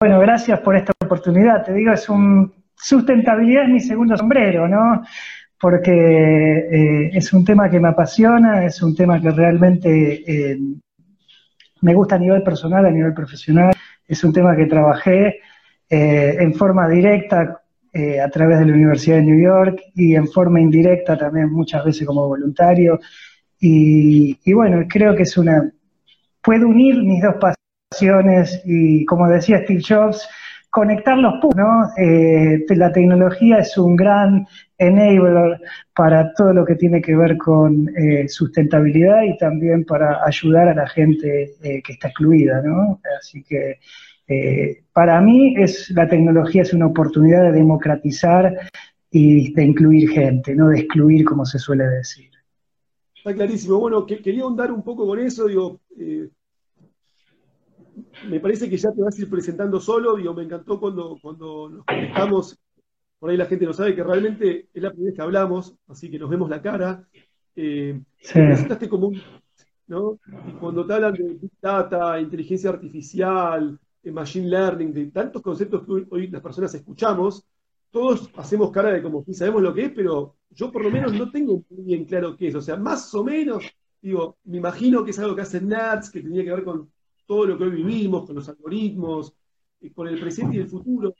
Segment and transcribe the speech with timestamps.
[0.00, 1.62] bueno, gracias por esta oportunidad.
[1.62, 5.02] Te digo, es un sustentabilidad es mi segundo sombrero, ¿no?
[5.60, 10.58] Porque eh, es un tema que me apasiona, es un tema que realmente eh,
[11.82, 13.74] me gusta a nivel personal, a nivel profesional,
[14.08, 15.40] es un tema que trabajé
[15.90, 17.60] eh, en forma directa
[17.92, 22.06] a través de la Universidad de New York y en forma indirecta también muchas veces
[22.06, 23.00] como voluntario.
[23.58, 25.68] Y, bueno, creo que es una,
[26.40, 27.59] puede unir mis dos pasiones
[28.64, 30.28] y como decía Steve Jobs,
[30.70, 31.90] conectar los puntos, ¿no?
[31.96, 34.46] Eh, la tecnología es un gran
[34.78, 35.60] enabler
[35.94, 40.74] para todo lo que tiene que ver con eh, sustentabilidad y también para ayudar a
[40.74, 43.00] la gente eh, que está excluida, ¿no?
[43.18, 43.78] Así que
[44.92, 48.56] para mí es la tecnología es una oportunidad de democratizar
[49.10, 52.30] y de incluir gente, no de excluir como se suele decir.
[53.16, 53.80] Está clarísimo.
[53.80, 55.80] Bueno, quería ahondar un poco con eso, digo,
[58.28, 61.68] me parece que ya te vas a ir presentando solo, digo, me encantó cuando, cuando
[61.68, 62.58] nos conectamos,
[63.18, 66.10] por ahí la gente no sabe que realmente es la primera vez que hablamos, así
[66.10, 67.06] que nos vemos la cara.
[67.56, 68.00] Eh,
[68.32, 69.20] Te presentaste como un,
[69.88, 70.18] ¿no?
[70.48, 76.06] Y cuando te hablan de Big Data, inteligencia artificial, Machine Learning, de tantos conceptos que
[76.10, 77.44] hoy, las personas escuchamos,
[77.90, 81.12] todos hacemos cara de como que sabemos lo que es, pero yo por lo menos
[81.12, 82.54] no tengo muy bien claro qué es.
[82.54, 83.64] O sea, más o menos,
[84.00, 86.90] digo, me imagino que es algo que hacen nerds, que tenía que ver con
[87.30, 89.32] todo lo que hoy vivimos, con los algoritmos,
[89.80, 91.14] eh, con el presente y el futuro.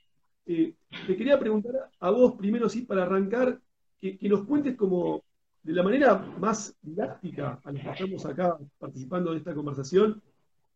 [0.44, 0.74] Eh,
[1.06, 3.60] te quería preguntar a vos primero, sí, para arrancar,
[4.00, 5.22] que, nos cuentes como
[5.62, 10.20] de la manera más didáctica a los que estamos acá participando de esta conversación,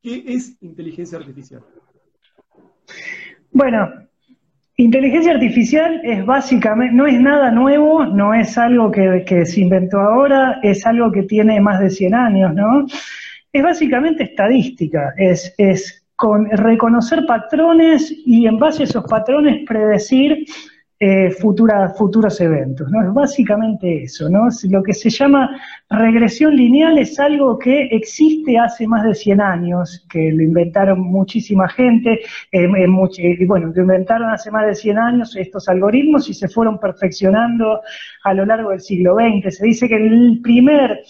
[0.01, 1.65] ¿qué es inteligencia artificial?
[3.51, 3.89] Bueno,
[4.77, 9.99] inteligencia artificial es básicamente, no es nada nuevo, no es algo que, que se inventó
[9.99, 12.87] ahora, es algo que tiene más de 100 años, ¿no?
[13.55, 20.45] Es básicamente estadística, es, es con reconocer patrones y en base a esos patrones predecir
[20.99, 23.03] eh, futuros eventos, ¿no?
[23.07, 24.49] Es básicamente eso, ¿no?
[24.71, 25.51] Lo que se llama
[25.89, 31.69] regresión lineal es algo que existe hace más de 100 años, que lo inventaron muchísima
[31.69, 32.21] gente,
[32.51, 36.81] eh, eh, bueno, lo inventaron hace más de 100 años estos algoritmos y se fueron
[36.81, 37.83] perfeccionando
[38.25, 39.57] a lo largo del siglo XX.
[39.57, 41.03] Se dice que el primer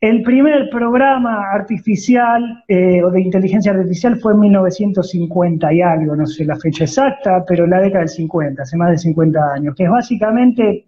[0.00, 6.26] el primer programa artificial eh, o de inteligencia artificial fue en 1950 y algo, no
[6.26, 9.84] sé la fecha exacta, pero la década del 50, hace más de 50 años, que
[9.84, 10.86] es básicamente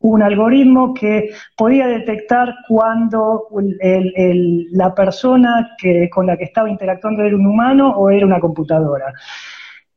[0.00, 3.48] un algoritmo que podía detectar cuando
[4.70, 9.12] la persona que, con la que estaba interactuando era un humano o era una computadora.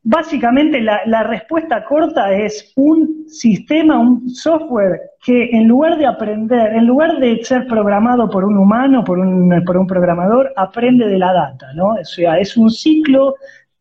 [0.03, 6.87] Básicamente la, respuesta corta es un sistema, un software que en lugar de aprender, en
[6.87, 11.31] lugar de ser programado por un humano, por un, por un programador, aprende de la
[11.33, 11.89] data, ¿no?
[11.89, 13.35] O sea, es un ciclo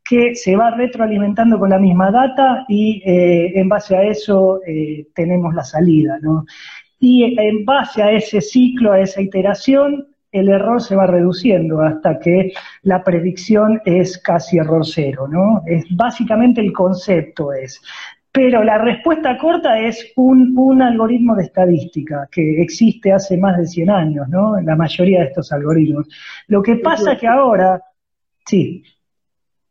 [0.04, 5.06] que se va retroalimentando con la misma data y eh, en base a eso eh,
[5.14, 6.44] tenemos la salida, ¿no?
[6.98, 12.18] Y en base a ese ciclo, a esa iteración, el error se va reduciendo hasta
[12.18, 12.52] que
[12.82, 15.62] la predicción es casi error cero, ¿no?
[15.66, 17.80] Es básicamente el concepto es.
[18.32, 23.90] Pero la respuesta corta es un, algoritmo de estadística que existe hace más de 100
[23.90, 24.60] años, ¿no?
[24.60, 26.06] La mayoría de estos algoritmos.
[26.46, 27.82] Lo que pasa que ahora,
[28.46, 28.84] sí.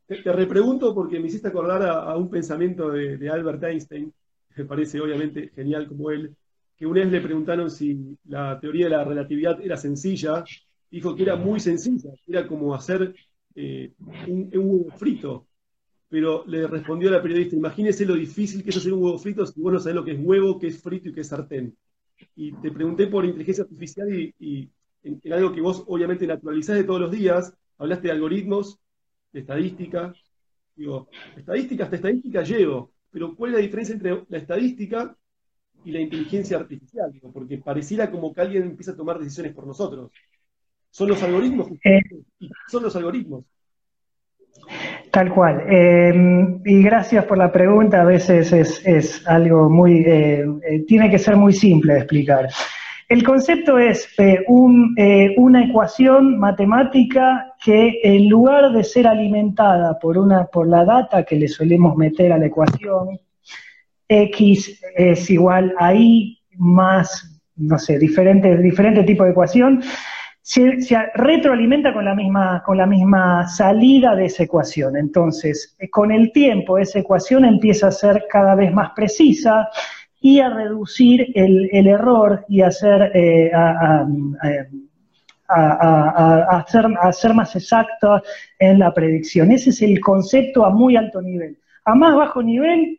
[0.06, 4.12] Te, repregunto porque me hiciste acordar a, un pensamiento de, de Albert Einstein,
[4.54, 6.36] que me parece obviamente genial como él,
[6.80, 10.46] que una vez le preguntaron si la teoría de la relatividad era sencilla,
[10.90, 13.14] dijo que era muy sencilla, era como hacer
[13.54, 13.92] eh,
[14.28, 15.46] un, huevo frito.
[16.08, 19.46] Pero le respondió a la periodista, imagínese lo difícil que es hacer un huevo frito
[19.46, 21.76] si vos no sabés lo que es huevo, qué es frito y qué es sartén.
[22.38, 24.72] Y te pregunté por inteligencia artificial y,
[25.04, 28.80] en, algo que vos obviamente naturalizás de todos los días, hablaste de algoritmos,
[29.34, 30.14] de estadística.
[30.78, 35.18] Digo, estadística hasta estadística llevo, pero ¿cuál es la diferencia entre la estadística
[35.86, 40.12] y la inteligencia artificial, porque pareciera como que alguien empieza a tomar decisiones por nosotros.
[40.92, 42.02] Son los algoritmos, eh.
[42.68, 43.46] son los algoritmos.
[45.12, 45.64] Tal cual.
[45.70, 48.02] Eh, y gracias por la pregunta.
[48.02, 50.46] A veces es, algo muy, eh,
[50.88, 52.50] tiene que ser muy simple de explicar.
[53.08, 54.08] El concepto es
[54.48, 61.36] una ecuación matemática que en lugar de ser alimentada por, una, por la data que
[61.36, 63.20] le solemos meter a la ecuación,
[64.10, 69.82] X es igual a Y más, no sé, diferente, diferente tipo de ecuación,
[70.42, 70.80] se,
[71.14, 74.98] retroalimenta con la, misma, con la misma salida de esa ecuación.
[74.98, 79.70] Entonces, con el tiempo, esa ecuación empieza a ser cada vez más precisa
[80.20, 84.06] y a reducir el, error y hacer, eh, a,
[85.48, 88.22] a, ser, más exacta
[88.58, 89.52] en la predicción.
[89.52, 91.58] Ese es el concepto a muy alto nivel.
[91.86, 92.99] A más bajo nivel,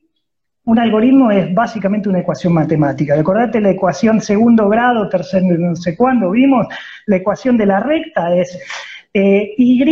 [0.70, 3.16] un algoritmo es básicamente una ecuación matemática.
[3.16, 6.66] Recordate la ecuación segundo grado, tercer, no sé cuándo vimos,
[7.06, 8.56] la ecuación de la recta es
[9.12, 9.82] eh, Y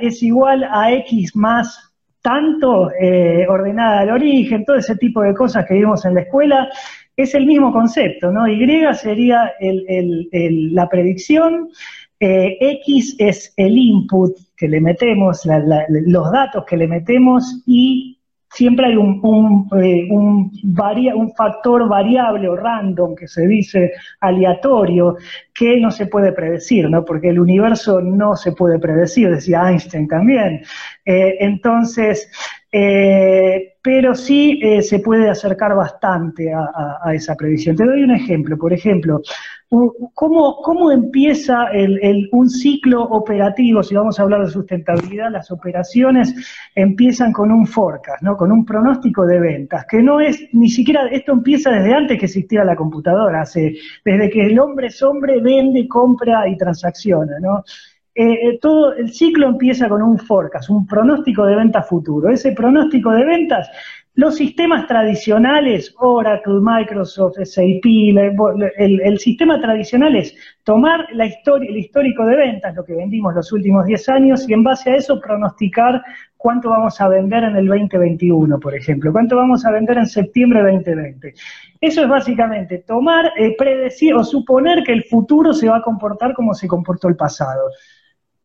[0.00, 1.92] es igual a X más
[2.22, 6.70] tanto eh, ordenada al origen, todo ese tipo de cosas que vimos en la escuela,
[7.14, 8.48] es el mismo concepto, ¿no?
[8.48, 8.58] Y
[8.94, 11.68] sería la predicción,
[12.18, 15.42] eh, X es el input que le metemos,
[15.88, 18.18] los datos que le metemos y
[18.54, 25.16] siempre hay un, un, eh, un, factor variable o random que se dice aleatorio
[25.52, 27.04] que no se puede predecir, ¿no?
[27.04, 30.62] Porque el universo no se puede predecir, decía Einstein también.
[31.04, 32.30] Eh, entonces,
[32.70, 37.76] eh, pero sí se puede acercar bastante a, esa predicción.
[37.76, 39.20] Te doy un ejemplo, por ejemplo,
[40.14, 41.66] ¿Cómo, cómo empieza
[42.30, 43.82] un ciclo operativo?
[43.82, 46.32] Si vamos a hablar de sustentabilidad, las operaciones
[46.76, 48.36] empiezan con un forecast, ¿no?
[48.36, 52.26] con un pronóstico de ventas, que no es ni siquiera, esto empieza desde antes que
[52.26, 57.40] existiera la computadora, hace, desde que el hombre es hombre, vende, compra y transacciona.
[57.40, 57.64] ¿no?
[58.14, 62.30] Eh, eh, todo el ciclo empieza con un forecast, un pronóstico de ventas futuro.
[62.30, 63.68] Ese pronóstico de ventas
[64.16, 67.84] los sistemas tradicionales, Oracle, Microsoft, SAP,
[68.76, 73.50] el, sistema tradicional es tomar la historia, el histórico de ventas, lo que vendimos los
[73.50, 76.00] últimos 10 años, y en base a eso pronosticar
[76.36, 80.62] cuánto vamos a vender en el 2021, por ejemplo, cuánto vamos a vender en septiembre
[80.62, 81.34] de 2020.
[81.80, 86.34] Eso es básicamente tomar, eh, predecir o suponer que el futuro se va a comportar
[86.34, 87.68] como se comportó el pasado.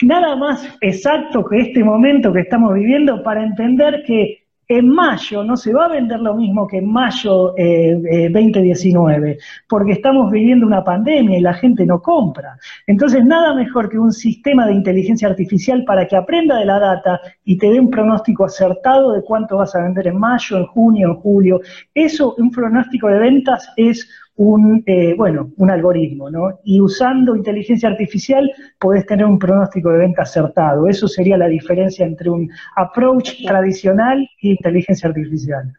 [0.01, 5.57] Nada más exacto que este momento que estamos viviendo para entender que en mayo no
[5.57, 9.38] se va a vender lo mismo que en mayo 2019, eh, eh,
[9.68, 12.56] porque estamos viviendo una pandemia y la gente no compra.
[12.86, 17.19] Entonces, nada mejor que un sistema de inteligencia artificial para que aprenda de la data
[17.44, 21.07] y te dé un pronóstico acertado de cuánto vas a vender en mayo, en junio,
[21.07, 21.62] en julio.
[21.96, 24.07] Eso, un pronóstico de ventas es
[24.39, 26.62] un, eh, bueno, un algoritmo, ¿no?
[26.63, 28.50] Y usando inteligencia artificial
[28.80, 30.88] podés tener un pronóstico de venta acertado.
[30.88, 35.74] Eso sería la diferencia entre un approach tradicional e inteligencia artificial.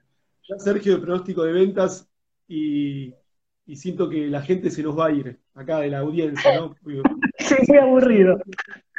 [0.58, 2.06] Sergio, de pronóstico de ventas
[2.46, 3.14] y,
[3.72, 6.74] siento que la gente se nos va a ir acá de la audiencia, ¿no?
[7.38, 8.40] sí, muy aburrido.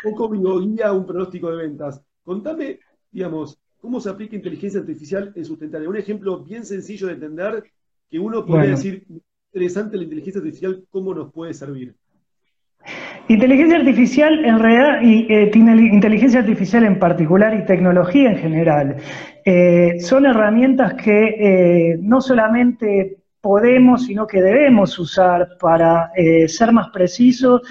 [0.04, 2.02] Un poco guía un pronóstico de ventas.
[2.24, 2.80] Contame,
[3.12, 5.92] digamos, cómo se aplica inteligencia artificial en sustentabilidad.
[5.92, 7.64] Un ejemplo bien sencillo de entender
[8.10, 9.06] que uno puede decir,
[9.54, 11.94] interesante la inteligencia artificial, cómo nos puede servir.
[13.28, 18.96] Inteligencia artificial en realidad, y eh, inteligencia artificial en particular y tecnología en general,
[19.46, 26.12] eh, son herramientas que eh, no solamente podemos, sino que debemos usar para
[26.48, 27.62] ser más precisos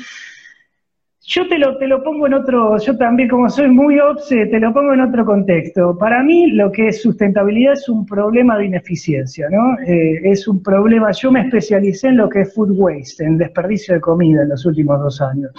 [1.31, 4.59] yo te lo, te lo pongo en otro, yo también como soy muy obse, te
[4.59, 5.97] lo pongo en otro contexto.
[5.97, 9.79] Para mí lo que es sustentabilidad es un problema de ineficiencia, ¿no?
[9.87, 13.95] Eh, es un problema, yo me especialicé en lo que es food waste, en desperdicio
[13.95, 15.53] de comida en los últimos dos años.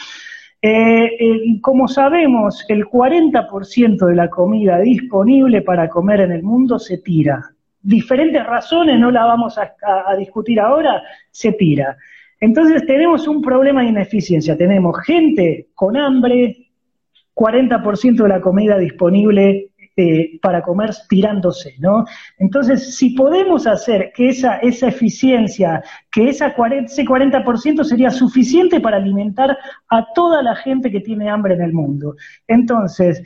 [0.62, 6.98] Eh, como sabemos, el 40% de la comida disponible para comer en el mundo se
[6.98, 7.50] tira.
[7.82, 11.02] Diferentes razones, no la vamos a discutir ahora,
[11.32, 11.98] se tira.
[12.42, 14.58] Entonces tenemos un problema de ineficiencia.
[14.58, 16.68] Tenemos gente con hambre,
[17.34, 22.06] 40% de la comida disponible eh, para comer tirándose, ¿no?
[22.40, 28.98] Entonces, si podemos hacer que esa, esa eficiencia, que esa ese 40% sería suficiente para
[28.98, 29.58] alimentar
[29.90, 32.16] a toda la gente que tiene hambre en el mundo.
[32.48, 33.22] Entonces,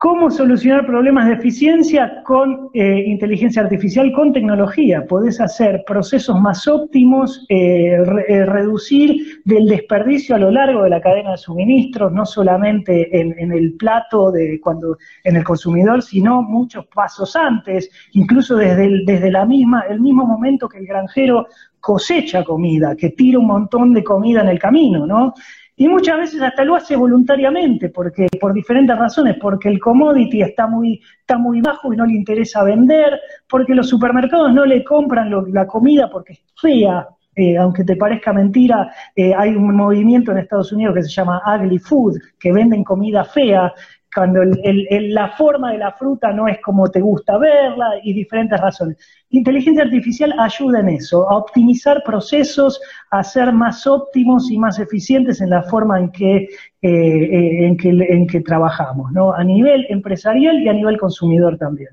[0.00, 5.04] ¿Cómo solucionar problemas de eficiencia con eh, inteligencia artificial, con tecnología?
[5.04, 7.96] Podés hacer procesos más óptimos, eh,
[8.28, 13.50] eh, reducir del desperdicio a lo largo de la cadena de suministro, no solamente en,
[13.50, 19.46] el plato de cuando en el consumidor, sino muchos pasos antes, incluso desde desde la
[19.46, 21.48] misma el mismo momento que el granjero
[21.80, 25.34] cosecha comida, que tira un montón de comida en el camino, ¿no?
[25.80, 30.66] Y muchas veces hasta lo hace voluntariamente, porque por diferentes razones, porque el commodity está
[30.66, 35.30] muy, está muy bajo y no le interesa vender, porque los supermercados no le compran
[35.52, 37.06] la comida porque es fea,
[37.36, 41.40] eh, aunque te parezca mentira, eh, hay un movimiento en Estados Unidos que se llama
[41.46, 43.72] ugly food, que venden comida fea,
[44.14, 48.96] cuando la forma de la fruta no es como te gusta verla y diferentes razones.
[49.30, 55.40] Inteligencia artificial ayuda en eso, a optimizar procesos, a ser más óptimos y más eficientes
[55.40, 56.48] en la forma en que, eh,
[56.82, 59.34] eh, en que, trabajamos, ¿no?
[59.34, 61.90] A nivel empresarial y a nivel consumidor también.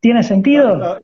[0.00, 0.82] ¿Tiene sentido?
[0.82, 1.00] Ah,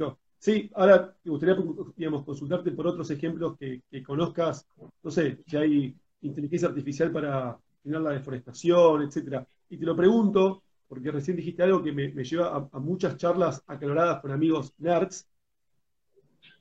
[0.00, 1.56] ah, sí, ahora me gustaría
[1.96, 4.66] digamos, consultarte por otros ejemplos que conozcas,
[5.02, 9.46] no sé, si hay inteligencia artificial para la deforestación, etcétera.
[9.68, 14.20] Y te lo pregunto, porque recién dijiste algo que me, lleva a, muchas charlas acaloradas
[14.20, 15.26] con amigos nerds,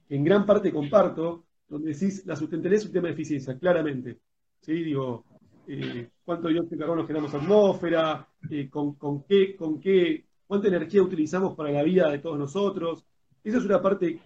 [0.07, 4.19] que en gran parte comparto, donde decís, la sustentabilidad es un tema de eficiencia, claramente.
[4.61, 4.83] ¿Sí?
[4.83, 5.25] Digo,
[5.67, 11.55] eh, cuánto dióxido de carbono generamos atmósfera, eh, con, qué, con qué, cuánta energía utilizamos
[11.55, 13.05] para la vida de todos nosotros.
[13.43, 14.19] Esa es una parte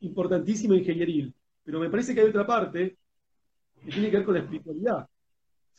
[0.00, 1.34] importantísima ingenieril.
[1.64, 2.96] Pero me parece que hay otra parte
[3.84, 5.08] que tiene que ver con la espiritualidad.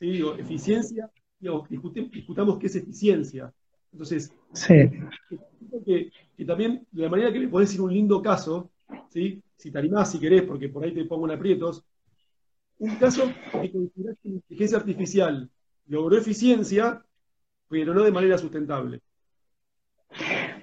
[0.01, 0.13] ¿Sí?
[0.13, 1.11] Digo, eficiencia,
[1.69, 3.53] discutamos qué es eficiencia.
[3.91, 4.73] Entonces, sí.
[5.85, 8.71] que, que, también, de la manera que me podés decir un lindo caso,
[9.09, 9.43] ¿sí?
[9.57, 11.83] si te animás, si querés, porque por ahí te pongo en aprietos,
[12.79, 15.49] un caso que considerás que la inteligencia artificial
[15.85, 17.05] logró eficiencia,
[17.69, 19.01] pero no de manera sustentable.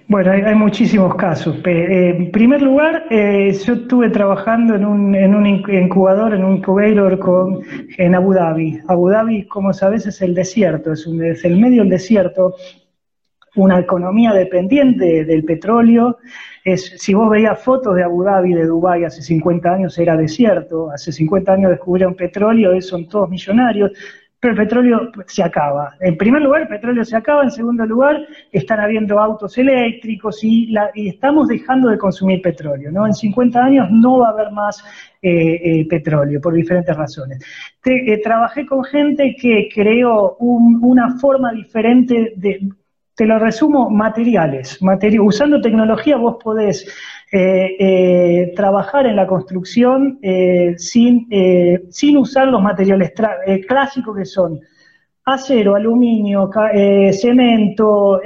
[0.09, 1.57] Bueno, hay, muchísimos casos.
[1.65, 6.55] Eh, en primer lugar, eh, yo estuve trabajando en un, en un incubador, en un
[6.57, 7.61] incubator con,
[7.95, 8.79] en Abu Dhabi.
[8.87, 12.55] Abu Dhabi, como sabes, es el desierto, es, un, es el medio del desierto,
[13.55, 16.17] una economía dependiente del petróleo.
[16.63, 20.89] Es, si vos veías fotos de Abu Dhabi, de Dubái, hace 50 años era desierto,
[20.89, 23.91] hace 50 años descubrieron petróleo, son todos millonarios
[24.39, 25.95] pero el petróleo se acaba.
[25.99, 30.73] En primer lugar, el petróleo se acaba, en segundo lugar, están habiendo autos eléctricos y,
[30.95, 32.89] estamos dejando de consumir petróleo.
[32.91, 33.05] ¿no?
[33.05, 34.83] En 50 años no va a haber más
[35.21, 37.43] eh, eh, petróleo por diferentes razones.
[37.83, 42.69] Eh, trabajé con gente que creó una forma diferente de,
[43.15, 44.79] te lo resumo, materiales.
[45.21, 46.87] usando tecnología vos podés
[47.31, 51.27] eh, eh, trabajar en la construcción eh, sin,
[51.91, 53.13] sin usar los materiales
[53.67, 54.59] clásicos que son
[55.25, 56.49] acero, aluminio,
[57.11, 58.19] cemento,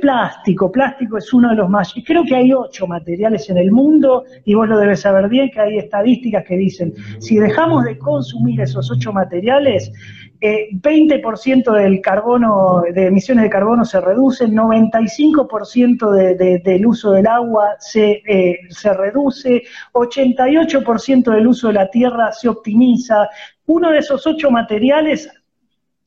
[0.00, 0.72] plástico.
[0.72, 1.92] Plástico es uno de los más.
[2.06, 5.60] Creo que hay ocho materiales en el mundo y vos lo debes saber bien que
[5.60, 9.92] hay estadísticas que dicen si dejamos de consumir esos ocho materiales,
[10.40, 17.76] 20% del carbono, de emisiones de carbono se reducen, 95% de, del uso del agua
[17.78, 23.28] se, eh, se reduce, 88% del uso de la tierra se optimiza.
[23.66, 25.28] Uno de esos ocho materiales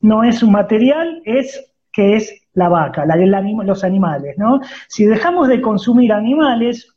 [0.00, 4.60] no es un material, es que es la vaca, los animales, ¿no?
[4.88, 6.88] Si dejamos de consumir animales,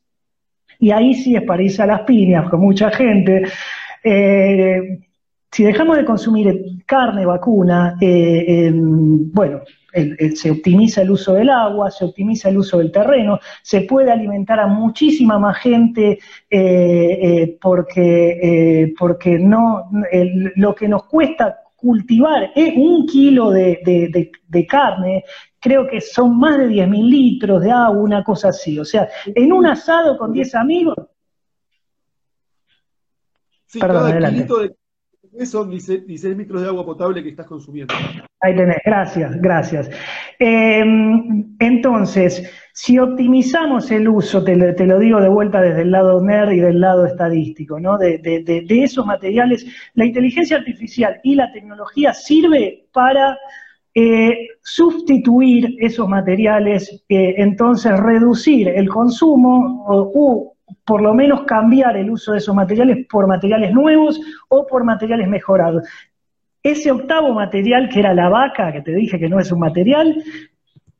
[0.79, 3.43] y ahí sí es para a las piñas con mucha gente,
[4.03, 4.99] eh,
[5.55, 9.61] si dejamos de consumir carne vacuna, eh, bueno,
[10.35, 14.59] se optimiza el uso del agua, se optimiza el uso del terreno, se puede alimentar
[14.59, 16.19] a muchísima más gente
[16.49, 19.89] eh, eh, porque, porque no,
[20.57, 25.23] lo que nos cuesta cultivar un kilo de, carne,
[25.57, 28.77] creo que son más de 10.000 litros de agua, una cosa así.
[28.77, 30.97] O sea, en un asado con 10 amigos...
[33.67, 34.75] Sí, Perdón, adelante
[35.43, 37.93] son 16, litros de agua potable que estás consumiendo.
[38.41, 39.89] Ahí tenés, gracias, gracias.
[40.39, 46.51] Em, entonces, si optimizamos el uso, te, lo digo de vuelta desde el lado NER
[46.53, 47.97] y del lado estadístico, ¿no?
[47.97, 48.19] De,
[48.69, 53.37] esos materiales, la inteligencia artificial y la tecnología sirve para
[53.93, 60.54] eh, sustituir esos materiales, eh, entonces reducir el consumo o,
[60.85, 64.19] por lo menos cambiar el uso de esos materiales por materiales nuevos
[64.49, 65.87] o por materiales mejorados.
[66.63, 70.23] Ese octavo material, que era la vaca, que te dije que no es un material,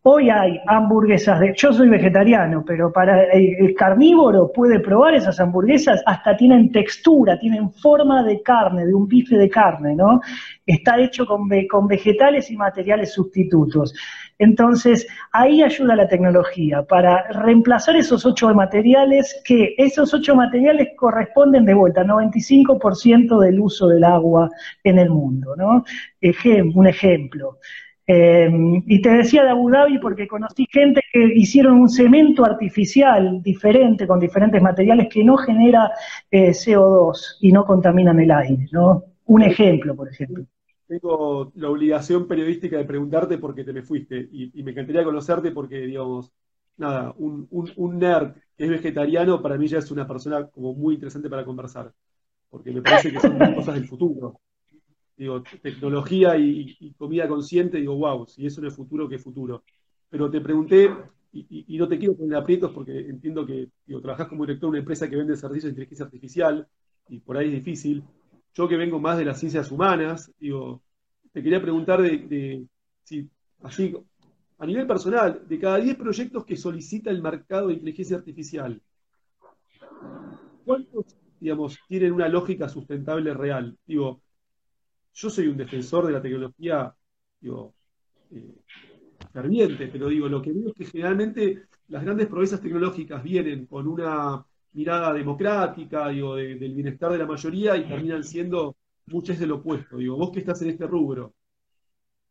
[0.04, 1.54] hoy hay hamburguesas de...
[1.58, 7.72] Yo soy vegetariano, pero para el carnívoro puede probar esas hamburguesas, hasta tienen textura, tienen
[7.72, 10.22] forma de carne, de un bife de carne, ¿no?
[10.64, 13.96] Está hecho con, con vegetales y materiales sustitutos.
[14.38, 21.66] Entonces, ahí ayuda la tecnología para reemplazar esos ocho materiales, que esos ocho materiales corresponden
[21.66, 24.50] de vuelta al 95% del uso del agua
[24.84, 25.86] en el mundo, ¿no?
[26.76, 27.60] un ejemplo.
[28.08, 28.50] Eh,
[28.86, 34.06] y te decía de Abu Dhabi porque conocí gente que hicieron un cemento artificial diferente,
[34.06, 35.92] con diferentes materiales, que no genera
[36.30, 39.04] eh, CO2 y no contaminan el aire, ¿no?
[39.26, 40.46] Un ejemplo, por ejemplo
[40.88, 45.52] tengo la obligación periodística de preguntarte por qué te me fuiste y, me encantaría conocerte
[45.52, 46.32] porque, digamos,
[46.78, 47.48] nada, un,
[47.98, 51.94] nerd que es vegetariano para mí ya es una persona como muy interesante para conversar,
[52.50, 54.40] porque me parece que son cosas del futuro.
[55.18, 59.64] Digo, tecnología y, comida consciente, digo, wow, si eso no es futuro, ¿qué futuro?
[60.10, 60.92] Pero te pregunté,
[61.32, 64.80] y, no te quiero poner aprietos porque entiendo que digo, trabajás como director de una
[64.80, 66.68] empresa que vende servicios de inteligencia artificial
[67.10, 68.04] y por ahí es difícil,
[68.56, 70.82] yo que vengo más de las ciencias humanas, digo,
[71.34, 72.66] te quería preguntar de,
[73.04, 73.30] si,
[73.62, 73.94] así,
[74.58, 78.82] a nivel personal, de cada 10 proyectos que solicita el mercado de inteligencia artificial,
[80.64, 83.78] ¿cuántos, digamos, tienen una lógica sustentable real?
[83.86, 84.22] Digo,
[85.14, 86.96] yo soy un defensor de la tecnología,
[87.42, 87.74] digo,
[88.32, 88.56] eh,
[89.34, 93.86] ferviente, pero digo, lo que veo es que generalmente las grandes proezas tecnológicas vienen con
[93.86, 98.76] una mirada democrática, digo, del bienestar de la mayoría y terminan siendo
[99.08, 99.98] muchas del opuesto.
[99.98, 101.34] Digo, vos que estás en este rubro,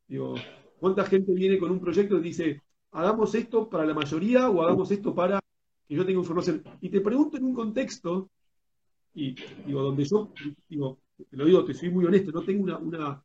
[0.06, 0.34] digo,
[0.78, 4.90] ¿cuánta gente viene con un proyecto y dice, hagamos esto para la mayoría o hagamos
[4.90, 5.40] esto para
[5.88, 6.62] que yo tenga información?
[6.82, 8.28] Y te pregunto en un contexto,
[9.14, 9.34] y
[9.66, 10.30] digo, donde yo,
[10.68, 10.98] digo,
[11.30, 13.24] te lo digo, te soy muy honesto, no tengo una,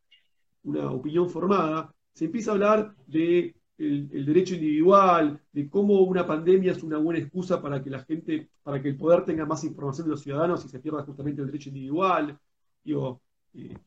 [0.63, 6.73] una opinión formada, se empieza a hablar de el, derecho individual, de cómo una pandemia
[6.73, 10.07] es una buena excusa para que la gente, para que el poder tenga más información
[10.07, 12.37] de los ciudadanos y se pierda justamente el derecho individual.
[12.83, 13.21] Digo,
[13.53, 13.77] eh,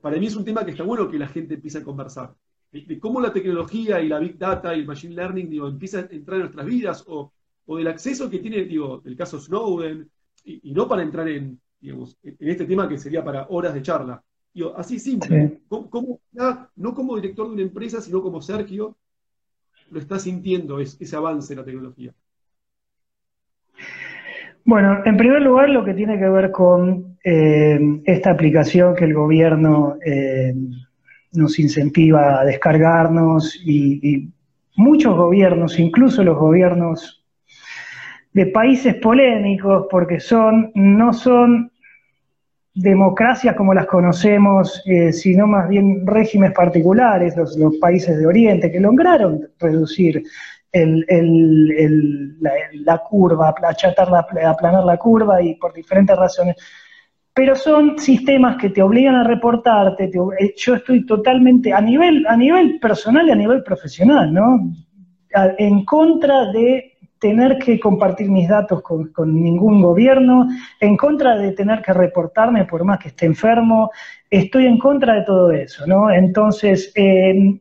[0.00, 2.34] para mí es un tema que está bueno que la gente empiece a conversar.
[2.70, 6.08] De, cómo la tecnología y la big data y el machine learning digo, empieza a
[6.10, 7.32] entrar en nuestras vidas o,
[7.66, 10.08] del acceso que tiene, digo, el caso Snowden,
[10.44, 14.22] y, no para entrar en, digamos, en este tema que sería para horas de charla.
[14.52, 15.62] Digo, así simple.
[15.70, 18.96] no como director de una empresa, sino como Sergio,
[19.90, 22.12] lo está sintiendo ese avance de la tecnología?
[24.64, 29.14] Bueno, en primer lugar, lo que tiene que ver con eh, esta aplicación que el
[29.14, 30.54] gobierno eh,
[31.32, 34.28] nos incentiva a descargarnos y,
[34.76, 37.22] muchos gobiernos, incluso los gobiernos
[38.32, 41.70] de países polémicos, porque son, no son
[42.74, 48.80] democracias como las conocemos, eh, sino más bien regímenes particulares, los, países de Oriente, que
[48.80, 50.22] lograron reducir
[50.72, 56.56] la, curva, achatar la, aplanar la curva y por diferentes razones.
[57.32, 60.04] Pero son sistemas que te obligan a reportarte.
[60.04, 64.72] Eh, yo estoy totalmente, a nivel, a nivel personal y a nivel profesional, ¿no?
[65.58, 66.89] en contra de
[67.20, 69.12] tener que compartir mis datos con,
[69.42, 70.48] ningún gobierno,
[70.80, 73.90] en contra de tener que reportarme por más que esté enfermo,
[74.28, 76.10] estoy en contra de todo eso, ¿no?
[76.10, 77.60] Entonces, eh,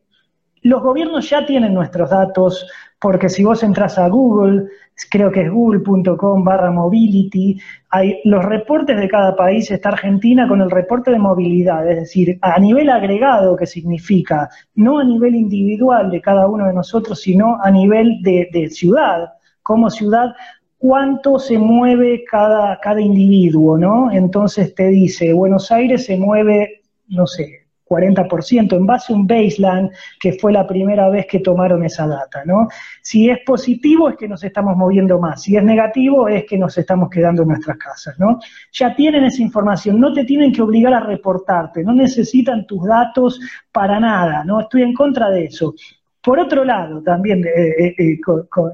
[0.61, 2.67] los gobiernos ya tienen nuestros datos,
[3.01, 4.67] porque si vos entras a Google,
[5.09, 10.61] creo que es google.com barra mobility, hay los reportes de cada país, está Argentina con
[10.61, 16.11] el reporte de movilidad, es decir, a nivel agregado, que significa no a nivel individual
[16.11, 19.33] de cada uno de nosotros, sino a nivel de ciudad
[19.69, 20.33] como ciudad,
[20.79, 24.11] cuánto se mueve cada, cada individuo, ¿no?
[24.11, 29.91] Entonces te dice, Buenos Aires se mueve, no sé, 40%, en base a un baseline
[30.19, 32.67] que fue la primera vez que tomaron esa data, ¿no?
[33.03, 36.75] Si es positivo es que nos estamos moviendo más, si es negativo es que nos
[36.75, 38.39] estamos quedando en nuestras casas, ¿no?
[38.71, 43.39] Ya tienen esa información, no te tienen que obligar a reportarte, no necesitan tus datos
[43.71, 44.61] para nada, ¿no?
[44.61, 45.75] Estoy en contra de eso.
[46.21, 48.19] Por otro lado, también eh, eh, eh,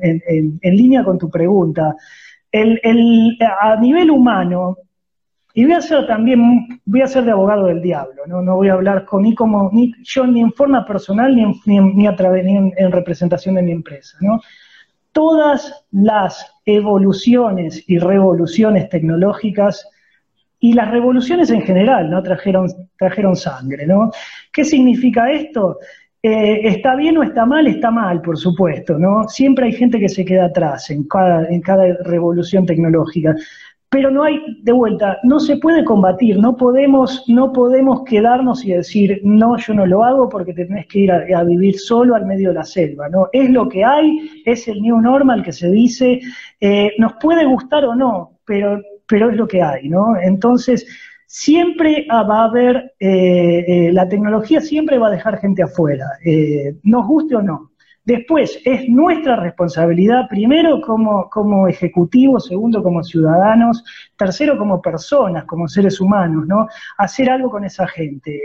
[0.01, 1.95] en, línea con tu pregunta,
[2.51, 4.77] a nivel humano,
[5.53, 8.69] y voy a ser también, voy a ser de abogado del diablo, no, no voy
[8.69, 12.15] a hablar con, ni como, ni yo ni en forma personal ni en, ni, a
[12.15, 14.41] través, ni en, representación de mi empresa, ¿no?
[15.13, 19.87] Todas las evoluciones y revoluciones tecnológicas
[20.59, 22.21] y las revoluciones en general, ¿no?
[22.21, 24.11] Trajeron, trajeron sangre, ¿no?
[24.51, 25.77] ¿Qué significa esto?
[26.27, 27.67] Eh, ¿Está bien o está mal?
[27.67, 29.27] Está mal, por supuesto, ¿no?
[29.27, 33.35] Siempre hay gente que se queda atrás en cada, en cada revolución tecnológica.
[33.89, 38.71] Pero no hay, de vuelta, no se puede combatir, no podemos, no podemos quedarnos y
[38.71, 42.49] decir, no, yo no lo hago porque tenés que ir a, vivir solo al medio
[42.49, 43.29] de la selva, ¿no?
[43.31, 46.21] Es lo que hay, es el new normal que se dice,
[46.59, 50.17] eh, nos puede gustar o no, pero, pero es lo que hay, ¿no?
[50.19, 50.87] Entonces,
[51.35, 56.77] siempre va a haber, eh, eh, la tecnología siempre va a dejar gente afuera, eh,
[56.83, 57.71] nos guste o no.
[58.05, 63.83] Después, es nuestra responsabilidad, primero como, como ejecutivos, segundo como ciudadanos,
[64.15, 66.67] tercero como personas, como seres humanos, ¿no?
[66.99, 68.39] Hacer algo con esa gente.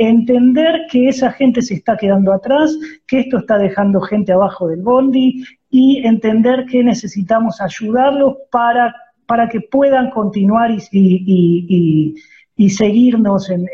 [0.00, 4.82] entender que esa gente se está quedando atrás, que esto está dejando gente abajo del
[4.82, 8.92] bondi y entender que necesitamos ayudarlos para
[9.26, 12.14] para que puedan continuar y,
[12.70, 13.68] seguirnos en,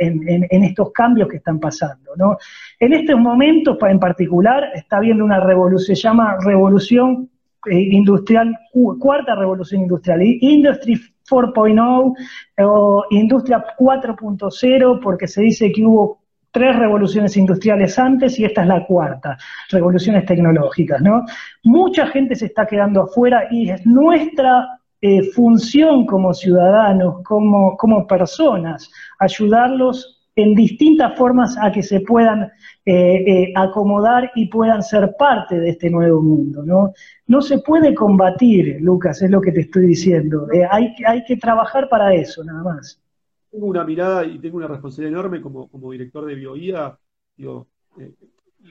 [0.50, 2.12] estos cambios que están pasando.
[2.16, 2.36] ¿no?
[2.80, 7.30] En estos momentos, en particular, está habiendo una revolución, se llama revolución
[7.70, 8.58] eh, industrial,
[8.98, 12.14] cuarta revolución industrial, Industry 4.0
[12.58, 18.68] o Industria 4.0, porque se dice que hubo tres revoluciones industriales antes y esta es
[18.68, 19.38] la cuarta,
[19.70, 21.24] revoluciones tecnológicas, ¿no?
[21.64, 28.06] Mucha gente se está quedando afuera y es nuestra eh, función como ciudadanos, como, como
[28.06, 28.88] personas,
[29.18, 32.44] ayudarlos en distintas formas a que se puedan
[32.86, 36.62] eh, eh, acomodar y puedan ser parte de este nuevo mundo.
[36.62, 36.92] ¿no?
[37.26, 40.46] no se puede combatir, Lucas, es lo que te estoy diciendo.
[40.70, 43.02] hay, hay que trabajar para eso, nada más.
[43.50, 46.96] tengo una mirada y tengo una responsabilidad enorme como, como director de BioIA.
[47.36, 47.66] Digo,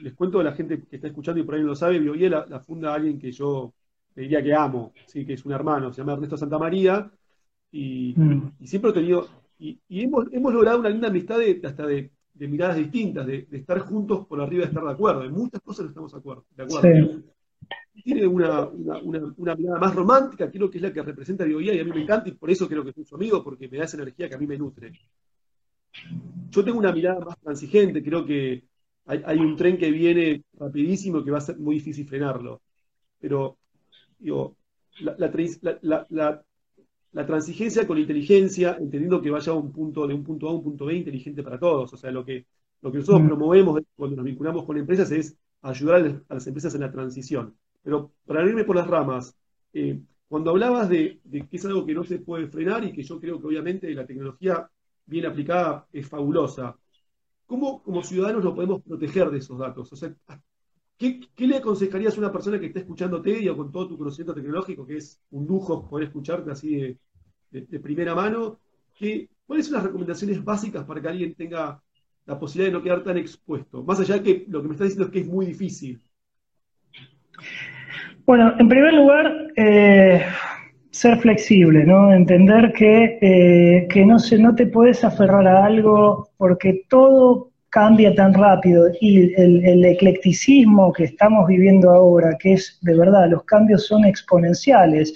[0.00, 2.30] les cuento a la gente que está escuchando y por ahí no lo sabe, BioIA
[2.30, 3.74] la, la funda alguien que yo
[4.20, 5.24] diría que amo, ¿sí?
[5.24, 7.10] que es un hermano, se llama Ernesto Santamaría,
[7.70, 8.52] y, mm.
[8.60, 9.28] y siempre he tenido,
[9.62, 14.26] y, hemos, hemos, logrado una linda amistad de, hasta de, miradas distintas, de, estar juntos
[14.26, 15.24] por arriba de estar de acuerdo.
[15.24, 16.44] En muchas cosas no estamos de acuerdo.
[16.56, 17.22] De acuerdo.
[18.02, 21.84] Tiene una, una, mirada más romántica, creo que es la que representa a y a
[21.84, 23.96] mí me encanta, y por eso creo que es su amigo, porque me da esa
[23.96, 24.92] energía que a mí me nutre.
[26.50, 28.64] Yo tengo una mirada más transigente, creo que
[29.06, 32.62] hay, hay un tren que viene rapidísimo que va a ser muy difícil frenarlo.
[33.20, 33.58] Pero,
[34.22, 34.56] digo,
[35.00, 36.44] la, la,
[37.12, 40.54] la transigencia con inteligencia, entendiendo que vaya a un punto, de un punto A a
[40.54, 41.92] un punto B inteligente para todos.
[41.92, 42.46] O sea, lo que,
[42.80, 43.26] lo que nosotros mm.
[43.26, 47.54] promovemos cuando nos vinculamos con empresas es ayudar a las empresas en la transición.
[47.82, 49.36] Pero para irme por las ramas,
[49.72, 53.20] eh, cuando hablabas de, que es algo que no se puede frenar y que yo
[53.20, 54.68] creo que obviamente la tecnología
[55.04, 56.76] bien aplicada es fabulosa,
[57.46, 59.92] ¿cómo como ciudadanos nos podemos proteger de esos datos?
[59.92, 60.14] O sea,
[60.98, 64.86] ¿qué, le aconsejarías a una persona que está escuchándote y con todo tu conocimiento tecnológico,
[64.86, 66.96] que es un lujo poder escucharte así
[67.50, 68.60] de, primera mano,
[69.46, 71.82] ¿cuáles son las recomendaciones básicas para que alguien tenga
[72.24, 73.82] la posibilidad de no quedar tan expuesto?
[73.82, 76.00] Más allá de que lo que me está diciendo es que es muy difícil.
[78.24, 80.24] Bueno, en primer lugar, eh,
[80.90, 82.12] ser flexible, ¿no?
[82.12, 88.90] Entender que, eh, no, no te puedes aferrar a algo porque todo cambia tan rápido
[89.00, 95.14] y el, eclecticismo que estamos viviendo ahora, que es de verdad, los cambios son exponenciales.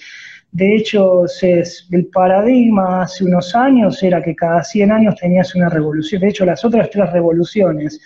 [0.53, 6.23] De hecho, el paradigma hace unos años era que cada 100 años tenías una revolución.
[6.23, 8.01] De hecho, las otras tres revoluciones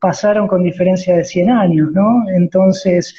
[0.00, 2.24] pasaron con diferencia de 100 años, ¿no?
[2.34, 3.14] Entonces,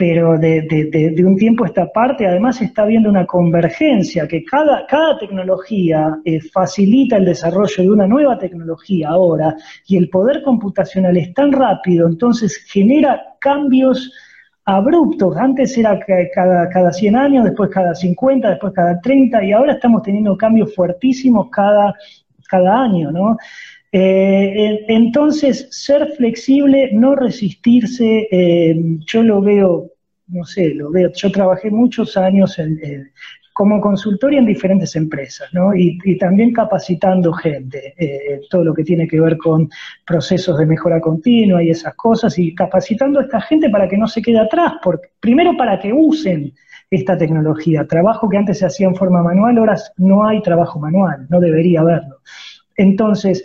[0.00, 5.18] pero de, un tiempo a esta parte, además está habiendo una convergencia, que cada, cada
[5.18, 9.54] tecnología eh, facilita el desarrollo de una nueva tecnología ahora,
[9.86, 14.10] y el poder computacional es tan rápido, entonces genera cambios
[14.64, 15.36] abruptos.
[15.36, 15.98] Antes era
[16.34, 20.74] cada, cada 100 años, después cada 50, después cada 30, y ahora estamos teniendo cambios
[20.74, 21.94] fuertísimos cada,
[22.48, 23.36] cada año, ¿no?
[23.92, 29.90] Eh, entonces, ser flexible, no resistirse, eh, yo lo veo,
[30.28, 32.56] no sé, lo veo, yo trabajé muchos años
[33.52, 35.74] como consultoria en diferentes empresas, ¿no?
[35.74, 39.68] Y, también capacitando gente, eh, todo lo que tiene que ver con
[40.06, 44.06] procesos de mejora continua y esas cosas, y capacitando a esta gente para que no
[44.06, 46.54] se quede atrás, porque, primero para que usen
[46.90, 47.86] esta tecnología.
[47.86, 51.80] Trabajo que antes se hacía en forma manual, ahora no hay trabajo manual, no debería
[51.80, 52.18] haberlo.
[52.76, 53.44] Entonces,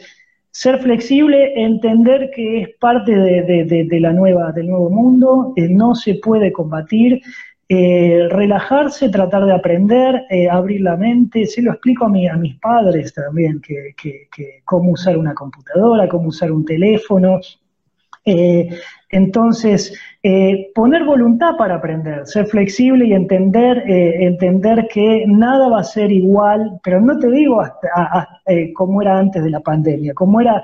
[0.56, 6.16] ser flexible, entender que es parte de, la nueva, del nuevo mundo, eh, no se
[6.16, 7.22] puede combatir,
[7.68, 12.38] eh, relajarse, tratar de aprender, eh, abrir la mente, se lo explico a, mi, a
[12.38, 13.96] mis padres también, que,
[14.64, 17.42] cómo usar una computadora, cómo usar un teléfono.
[19.16, 19.94] Eh, entonces,
[20.74, 26.80] poner voluntad para aprender, ser flexible y entender, entender que nada va a ser igual,
[26.84, 28.42] pero no te digo hasta,
[28.74, 30.64] como era antes de la pandemia, como era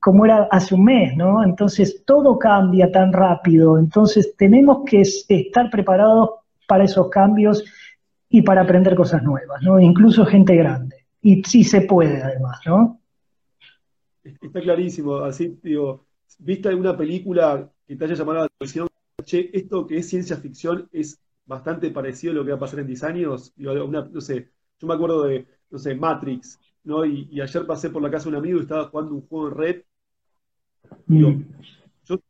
[0.00, 1.44] como era hace un mes, ¿no?
[1.44, 6.30] Entonces todo cambia tan rápido, entonces tenemos que estar preparados
[6.66, 7.62] para esos cambios
[8.30, 9.78] y para aprender cosas nuevas, ¿no?
[9.78, 10.96] Incluso gente grande.
[11.20, 12.98] Y sí se puede además, ¿no?
[14.24, 16.06] Está clarísimo, así digo,
[16.40, 18.88] ¿viste alguna película que te haya llamado la atención?
[19.24, 22.80] Che, esto que es ciencia ficción es bastante parecido a lo que va a pasar
[22.80, 23.52] en 10 años.
[23.56, 27.04] no sé, yo me acuerdo de, no sé, Matrix, ¿no?
[27.04, 29.48] Y, y, ayer pasé por la casa de un amigo y estaba jugando un juego
[29.48, 29.82] en red
[31.06, 31.42] Mm.
[32.04, 32.20] yo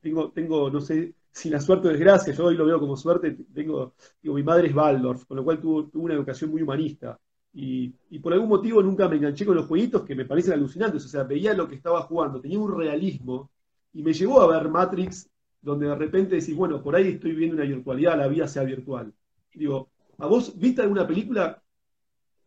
[0.00, 3.36] tengo, tengo, no sé si la suerte o desgracia, yo hoy lo veo como suerte,
[3.54, 7.18] tengo, digo, mi madre es Waldorf, con lo cual tuvo, una educación muy humanista.
[7.52, 7.88] Y,
[8.20, 11.04] por algún motivo nunca me enganché con los jueguitos que me parecen alucinantes.
[11.04, 13.50] O sea, veía lo que estaba jugando, tenía un realismo
[13.92, 15.28] y me llevó a ver Matrix,
[15.60, 19.12] donde de repente decís, bueno, por ahí estoy viendo una virtualidad, la vida sea virtual.
[19.54, 21.60] Digo, ¿a vos viste alguna película,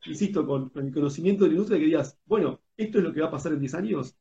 [0.05, 3.27] insisto, con, el conocimiento de la industria que digas, bueno, esto es lo que va
[3.27, 4.15] a pasar en 10 años?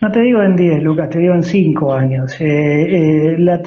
[0.00, 2.40] No te digo en 10, Lucas, te digo en 5 años.
[2.40, 3.60] Eh, eh, la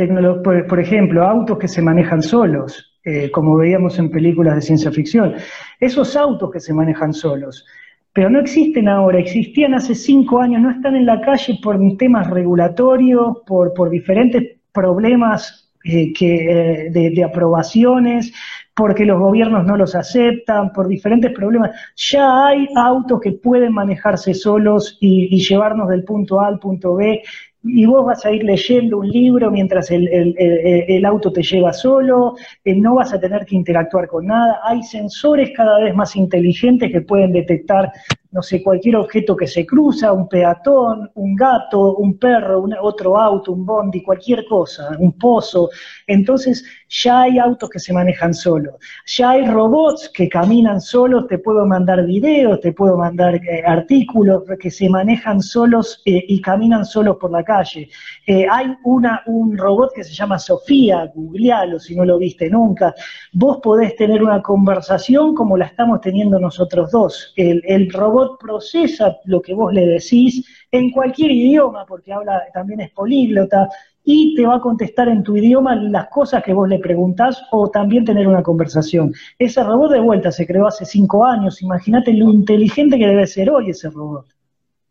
[0.44, 5.36] por, ejemplo, autos que se manejan solos, eh, como veíamos en películas de ciencia ficción.
[5.80, 7.66] Esos autos que se manejan solos,
[8.14, 12.30] pero no existen ahora, existían hace 5 años, no están en la calle por temas
[12.30, 18.34] regulatorios, por, diferentes problemas que, de, aprobaciones,
[18.76, 21.72] porque los gobiernos no los aceptan, por diferentes problemas.
[21.96, 27.24] Ya hay autos que pueden manejarse solos y, llevarnos del punto A al punto B
[27.64, 32.76] y vos vas a ir leyendo un libro mientras el, auto te lleva solo, eh,
[32.76, 34.60] no vas a tener que interactuar con nada.
[34.64, 37.92] Hay sensores cada vez más inteligentes que pueden detectar
[38.32, 43.52] no sé, cualquier objeto que se cruza, un peatón, un gato, un perro, otro auto,
[43.52, 45.70] un bondi, cualquier cosa, un pozo.
[46.08, 51.40] Entonces ya hay autos que se manejan solos, ya hay robots que caminan solos, te
[51.40, 56.86] puedo mandar videos, te puedo mandar eh, artículos que se manejan solos eh, y caminan
[56.86, 57.90] solos por la calle.
[58.28, 62.94] Eh, hay una, un robot que se llama Sofía, googlealo si no lo viste nunca.
[63.34, 67.34] Vos podés tener una conversación como la estamos teniendo nosotros dos.
[67.36, 72.82] El, el robot procesa lo que vos le decís en cualquier idioma, porque habla también
[72.82, 73.70] es políglota,
[74.04, 77.70] y te va a contestar en tu idioma las cosas que vos le preguntás o
[77.70, 79.14] también tener una conversación.
[79.38, 83.50] Ese robot de vuelta se creó hace cinco años, imagínate lo inteligente que debe ser
[83.50, 84.28] hoy ese robot.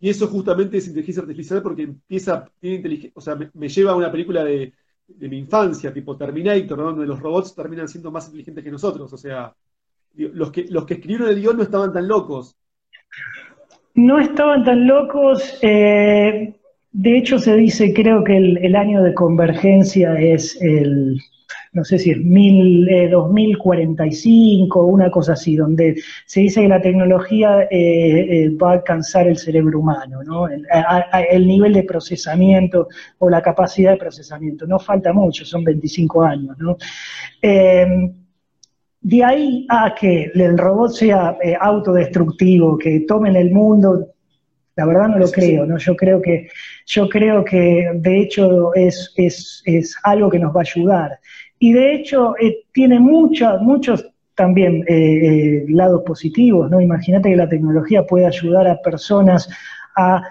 [0.01, 4.11] Y eso justamente es inteligencia artificial porque empieza, tiene o sea, me, lleva a una
[4.11, 4.73] película de,
[5.19, 9.12] mi infancia, tipo Terminator, donde los robots terminan siendo más inteligentes que nosotros.
[9.12, 9.55] O sea,
[10.14, 12.57] los que, los que escribieron el guion no estaban tan locos.
[13.94, 15.59] No estaban tan locos.
[15.62, 16.55] Eh,
[16.92, 21.20] de hecho, se dice, creo que el, año de convergencia es el,
[21.73, 26.81] no sé si es mil, 2045, eh, una cosa así, donde se dice que la
[26.81, 30.49] tecnología eh, va a alcanzar el cerebro humano, ¿no?
[30.49, 30.66] El,
[31.31, 34.66] el, nivel de procesamiento o la capacidad de procesamiento.
[34.66, 36.77] No falta mucho, son 25 años, ¿no?
[39.03, 44.09] De ahí a que el robot sea eh, autodestructivo, que tomen el mundo,
[44.77, 45.79] la verdad no lo creo, ¿no?
[45.79, 46.49] Yo creo que,
[46.87, 51.19] yo creo que de hecho es, es, es algo que nos va a ayudar.
[51.59, 56.81] Y de hecho eh, tiene muchos, muchos también eh, lados positivos, ¿no?
[56.81, 59.49] Imagínate que la tecnología puede ayudar a personas
[59.97, 60.23] a,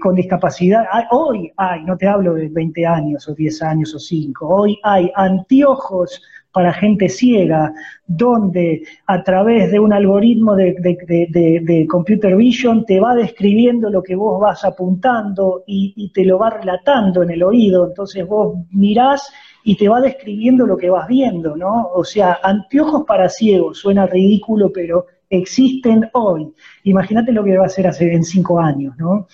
[0.00, 0.84] con discapacidad.
[1.12, 5.10] Hoy hay, no te hablo de 20 años o 10 años o 5, hoy hay
[5.14, 6.20] anteojos
[6.52, 7.72] para gente ciega,
[8.06, 14.40] donde a través de un algoritmo de, computer vision te va describiendo lo que vos
[14.40, 17.86] vas apuntando y, te lo va relatando en el oído.
[17.86, 19.32] Entonces vos mirás
[19.64, 21.88] y te va describiendo lo que vas viendo, ¿no?
[21.94, 26.52] O sea, anteojos para ciegos, suena ridículo, pero existen hoy.
[26.84, 29.26] Imagínate lo que va a ser hace, en cinco años, ¿no?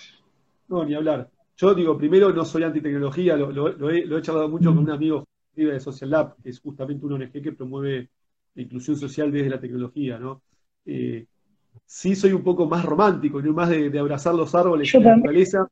[0.69, 1.27] No, ni hablar.
[1.57, 4.91] Yo digo, primero no soy antitecnología, lo, lo, he, lo he charlado mucho con un
[4.91, 5.25] amigo
[5.65, 8.09] de Social Lab, que es justamente una ONG que promueve
[8.55, 10.41] la inclusión social desde la tecnología, ¿no?
[10.85, 11.25] Eh,
[11.85, 15.67] sí soy un poco más romántico, no más de, abrazar los árboles y la naturaleza,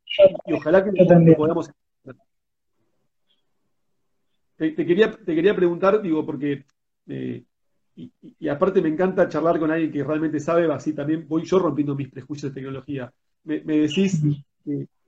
[0.45, 0.91] y ojalá que
[1.36, 1.69] podamos...
[4.56, 6.65] Te, quería, te quería preguntar, digo, porque...
[7.08, 7.43] Eh,
[7.95, 11.95] y, aparte me encanta charlar con alguien que realmente sabe, así también voy yo rompiendo
[11.95, 13.12] mis prejuicios de tecnología.
[13.43, 14.21] Me, decís,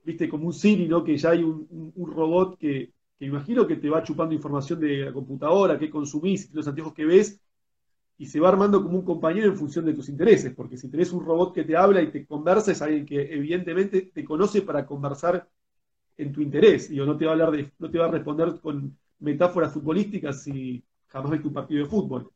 [0.02, 1.04] viste, como un Siri, ¿no?
[1.04, 2.90] Que ya hay un robot que,
[3.20, 7.04] que imagino que te va chupando información de la computadora, qué consumís, los anteojos que
[7.04, 7.38] ves,
[8.16, 11.12] y se va armando como un compañero en función de tus intereses, porque si tenés
[11.12, 14.86] un robot que te habla y te conversa, es alguien que evidentemente te conoce para
[14.86, 15.46] conversar
[16.16, 18.58] en tu interés, y no te va a hablar de, no te va a responder
[18.58, 22.30] con metáforas futbolísticas si jamás ves tu partido de fútbol.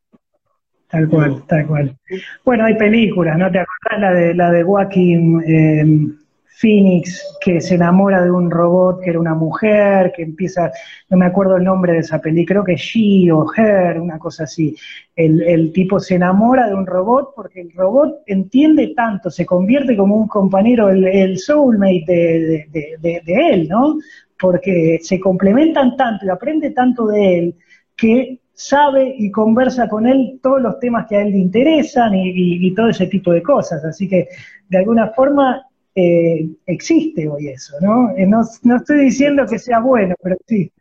[0.90, 1.98] Tal cual, tal cual.
[2.44, 3.50] Bueno, hay películas, ¿no?
[3.50, 6.14] ¿Te acordás la de la de Joaquín eh,
[6.56, 10.70] Phoenix que se enamora de un robot que era una mujer, que empieza,
[11.10, 14.44] no me acuerdo el nombre de esa peli, creo que She o Her, una cosa
[14.44, 14.74] así.
[15.16, 20.16] El, tipo se enamora de un robot porque el robot entiende tanto, se convierte como
[20.16, 23.96] un compañero, el, soulmate de, él, ¿no?
[24.38, 27.54] Porque se complementan tanto y aprende tanto de él
[27.96, 32.72] que sabe y conversa con él todos los temas que a él le interesan y
[32.74, 33.84] todo ese tipo de cosas.
[33.84, 34.28] Así que,
[34.68, 38.42] de alguna forma, eh, existe hoy eso, eh, ¿no?
[38.62, 38.76] ¿no?
[38.76, 40.74] estoy diciendo que sea bueno, pero existe.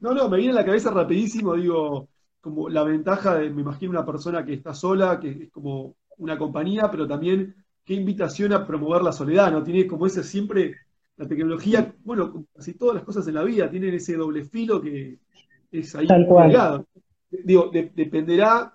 [0.00, 2.08] No, no, me viene a la cabeza rapidísimo, digo,
[2.40, 6.38] como la ventaja de, me imagino, una persona que está sola, que es como una
[6.38, 9.62] compañía, pero también qué invitación a promover la soledad, ¿no?
[9.62, 10.74] Tiene como ese siempre,
[11.16, 15.18] la tecnología, bueno, casi todas las cosas en la vida tienen ese doble filo que
[15.70, 16.86] es ahí Tal cual.
[17.30, 18.72] Digo, dependerá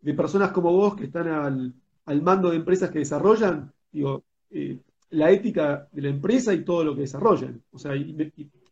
[0.00, 1.74] de personas como vos que están al,
[2.06, 4.78] al mando de empresas que desarrollan, digo, eh,
[5.12, 7.62] la ética de la empresa y todo lo que desarrollan.
[7.70, 7.92] O sea,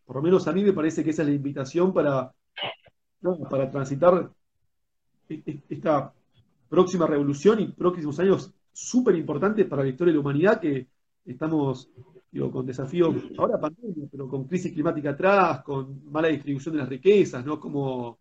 [0.04, 2.32] por lo menos a mí me parece que esa es la invitación para,
[3.48, 4.30] para transitar
[5.28, 6.12] e, e, esta
[6.68, 10.88] próxima revolución y próximos años súper importantes para la historia de la humanidad que
[11.26, 11.90] estamos
[12.30, 16.88] digo, con desafíos, ahora pandemia, pero con crisis climática atrás, con mala distribución de las
[16.88, 17.60] riquezas, ¿no?
[17.60, 18.18] Como,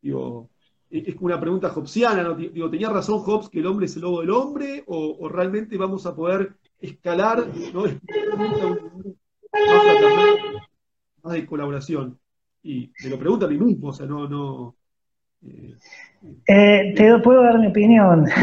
[0.00, 0.50] digo,
[0.90, 2.34] e, es una pregunta hobbesiana, ¿no?
[2.34, 4.82] Digo, ¿tenía razón Hobbes que el hombre es el lobo del hombre?
[4.88, 7.84] ¿O, o realmente vamos a poder escalar, ¿no?
[11.22, 12.18] más de colaboración.
[12.62, 14.28] Y me lo pregunto a mí mismo, o sea, no...
[14.28, 14.76] no
[15.42, 15.74] eh,
[16.46, 18.26] eh, te puedo dar mi opinión.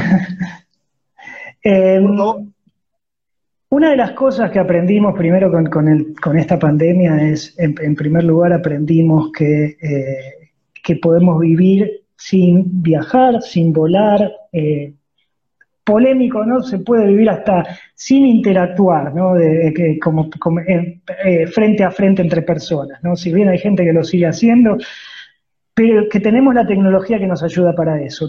[3.69, 8.23] una de las cosas que aprendimos primero con, el, con esta pandemia es, en, primer
[8.23, 9.77] lugar, aprendimos que,
[10.83, 14.93] que podemos vivir sin viajar, sin volar, eh,
[15.87, 16.61] polémico, ¿no?
[16.61, 17.63] Se puede vivir hasta
[17.95, 19.35] sin interactuar, ¿no?
[19.35, 20.29] De, como,
[20.67, 23.15] eh, frente a frente entre personas, ¿no?
[23.15, 24.77] Si bien hay gente que lo sigue haciendo,
[25.73, 28.27] pero que tenemos la tecnología que nos ayuda para eso.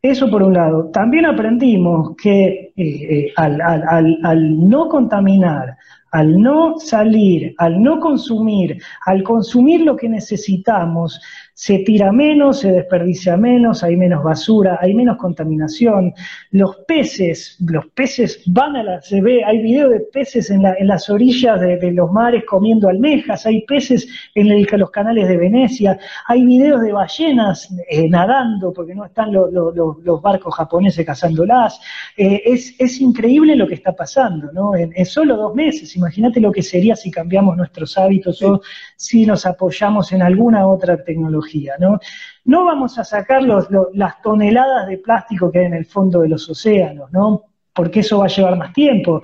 [0.00, 0.90] Eso por un lado.
[0.90, 5.76] También aprendimos que eh, al, al no contaminar,
[6.12, 11.20] al no salir, al no consumir, al consumir lo que necesitamos,
[11.58, 16.12] se tira menos, se desperdicia menos, hay menos basura, hay menos contaminación.
[16.50, 21.08] Los peces, los peces van a la, se ve, hay videos de peces en, las
[21.08, 26.82] orillas de, los mares comiendo almejas, hay peces en los canales de Venecia, hay videos
[26.82, 31.80] de ballenas eh, nadando porque no están los barcos japoneses cazándolas.
[32.18, 34.76] Eh, es, increíble lo que está pasando, ¿no?
[34.76, 38.60] En, en solo dos meses, imagínate lo que sería si cambiamos nuestros hábitos o
[38.96, 41.45] si nos apoyamos en alguna otra tecnología.
[41.78, 42.64] ¿No?
[42.64, 47.10] Vamos a sacar las toneladas de plástico que hay en el fondo de los océanos,
[47.12, 47.42] ¿no?
[47.72, 49.22] Porque eso va a llevar más tiempo.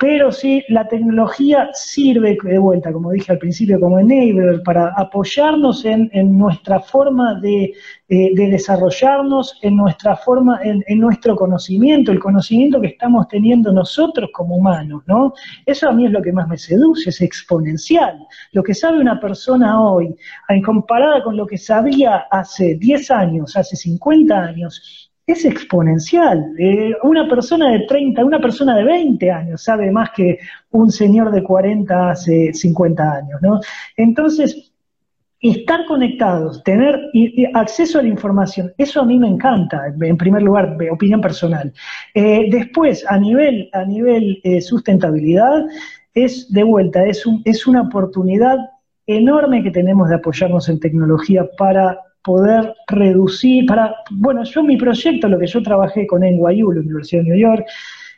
[0.00, 5.84] Pero sí, la tecnología sirve, de vuelta, como dije al principio, como enabler para apoyarnos
[5.84, 7.74] en, nuestra forma de,
[8.08, 15.02] desarrollarnos, en nuestra forma, en, nuestro conocimiento, el conocimiento que estamos teniendo nosotros como humanos,
[15.06, 15.34] ¿no?
[15.66, 18.26] Eso a mí es lo que más me seduce, es exponencial.
[18.52, 20.16] Lo que sabe una persona hoy,
[20.48, 26.54] en comparada con lo que sabía hace 10 años, hace 50 años, es exponencial.
[26.58, 30.38] Eh, una persona de 30, una persona de 20 años sabe más que
[30.70, 33.60] un señor de 40 hace 50 años, ¿no?
[33.96, 34.72] Entonces,
[35.40, 37.00] estar conectados, tener
[37.54, 41.72] acceso a la información, eso a mí me encanta, en primer lugar, opinión personal.
[42.14, 45.64] Eh, después, a nivel, a nivel eh, sustentabilidad,
[46.12, 48.58] es de vuelta, es una oportunidad
[49.06, 55.28] enorme que tenemos de apoyarnos en tecnología para poder reducir, para, bueno, yo mi proyecto,
[55.28, 57.66] lo que yo trabajé con NYU, la Universidad de New York,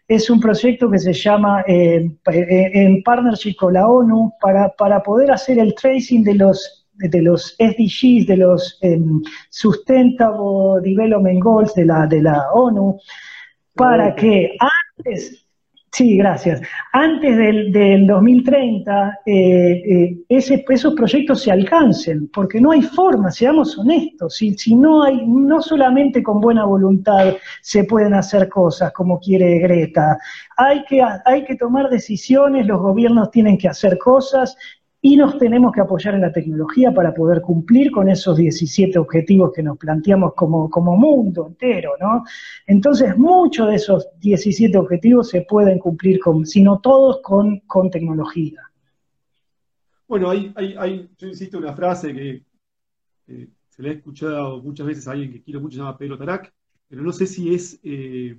[0.08, 5.02] es un proyecto que se llama eh, eh, en partnership con la ONU para, para
[5.02, 11.74] poder hacer el tracing de los de los SDGs, de los em, Sustainable Development Goals
[11.74, 12.98] de la, de la ONU,
[13.74, 14.56] para que
[14.98, 15.41] antes
[15.92, 16.62] Sí, gracias.
[16.94, 23.76] Antes del, 2030, eh, eh, ese, esos proyectos se alcancen, porque no hay forma, seamos
[23.76, 29.20] honestos, si, si no hay, no solamente con buena voluntad se pueden hacer cosas como
[29.20, 30.16] quiere Greta,
[30.56, 34.56] hay que, hay que tomar decisiones, los gobiernos tienen que hacer cosas
[35.04, 39.52] y nos tenemos que apoyar en la tecnología para poder cumplir con esos 17 objetivos
[39.52, 42.22] que nos planteamos como, como mundo entero, ¿no?
[42.68, 47.90] Entonces, muchos de esos 17 objetivos se pueden cumplir, con, si no todos, con, con
[47.90, 48.60] tecnología.
[50.06, 52.44] Bueno, hay, hay, hay, yo insisto, una frase que
[53.26, 56.54] se le ha escuchado muchas veces a alguien que quiero mucho, se llama Pedro Tarak,
[56.86, 58.38] pero no sé si es, eh,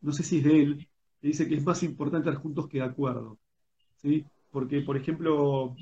[0.00, 0.88] no sé si es de él,
[1.20, 3.38] que dice que es más importante estar juntos que de acuerdo.
[3.98, 4.24] ¿sí?
[4.56, 5.76] Porque, por ejemplo,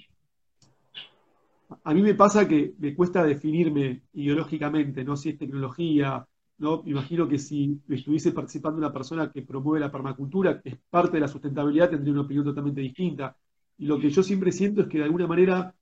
[1.85, 5.17] a mí me pasa que me cuesta definirme ideológicamente, ¿no?
[5.17, 6.27] Si es tecnología,
[6.59, 6.83] ¿no?
[6.85, 11.21] Imagino que si estuviese participando una persona que promueve la permacultura, que es parte de
[11.21, 13.37] la sustentabilidad, tendría una opinión totalmente distinta.
[13.79, 15.73] Y lo que yo siempre siento es que de alguna manera,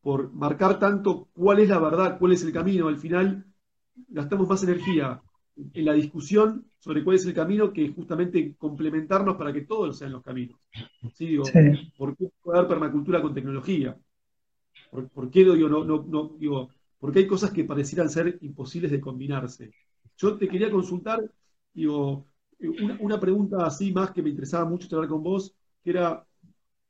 [0.00, 3.44] por marcar tanto cuál es la verdad, cuál es el camino, al final
[4.08, 5.22] gastamos más energía
[5.72, 10.12] en la discusión sobre cuál es el camino que justamente complementarnos para que todos sean
[10.12, 10.58] los caminos.
[11.14, 11.26] ¿Sí?
[11.26, 11.44] Digo,
[11.96, 13.96] ¿Por qué dar permacultura con tecnología?
[14.90, 19.00] ¿Por, qué digo, no, no, no, digo, porque hay cosas que parecieran ser imposibles de
[19.00, 19.72] combinarse?
[20.16, 21.22] Yo te quería consultar,
[21.72, 22.26] digo,
[23.00, 26.26] una, pregunta así más que me interesaba mucho hablar con vos, que era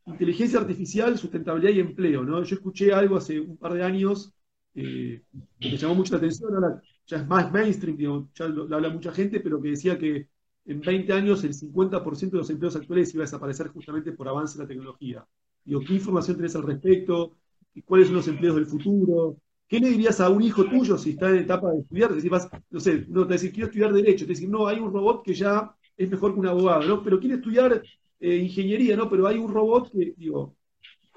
[0.06, 2.42] inteligencia artificial, sustentabilidad y empleo, ¿no?
[2.42, 4.32] Yo escuché algo hace un par de años
[4.74, 5.22] eh,
[5.60, 9.10] que me llamó mucho la atención, ahora ya es más mainstream, ya lo, habla mucha
[9.10, 10.28] gente, pero que decía que
[10.64, 14.56] en 20 años el 50% de los empleos actuales iba a desaparecer justamente por avance
[14.56, 15.26] de la tecnología.
[15.64, 17.36] Digo, ¿qué información tenés al respecto?
[17.84, 19.38] ¿Cuáles son los empleos del futuro?
[19.66, 22.14] ¿Qué le dirías a un hijo tuyo si está en etapa de estudiar?
[22.14, 24.24] Te vas, no sé, no te decir, quiero estudiar Derecho.
[24.24, 27.02] Te decir, no, hay un robot que ya es mejor que un abogado, ¿no?
[27.02, 27.82] Pero quiere estudiar
[28.20, 29.10] eh, Ingeniería, ¿no?
[29.10, 30.56] Pero hay un robot que, digo,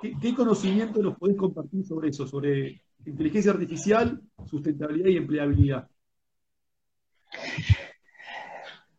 [0.01, 2.27] ¿qué, ¿qué, conocimiento nos podés compartir sobre eso?
[2.27, 5.87] Sobre inteligencia artificial, sustentabilidad y empleabilidad.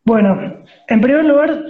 [0.03, 1.63] Bueno, en primer lugar,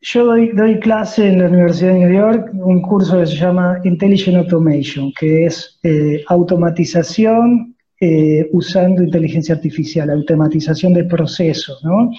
[0.00, 4.36] yo doy, clase en la Universidad de New York, un curso que se llama Intelligent
[4.36, 12.10] Automation, que es eh, automatización eh, usando inteligencia artificial, automatización de procesos, ¿no?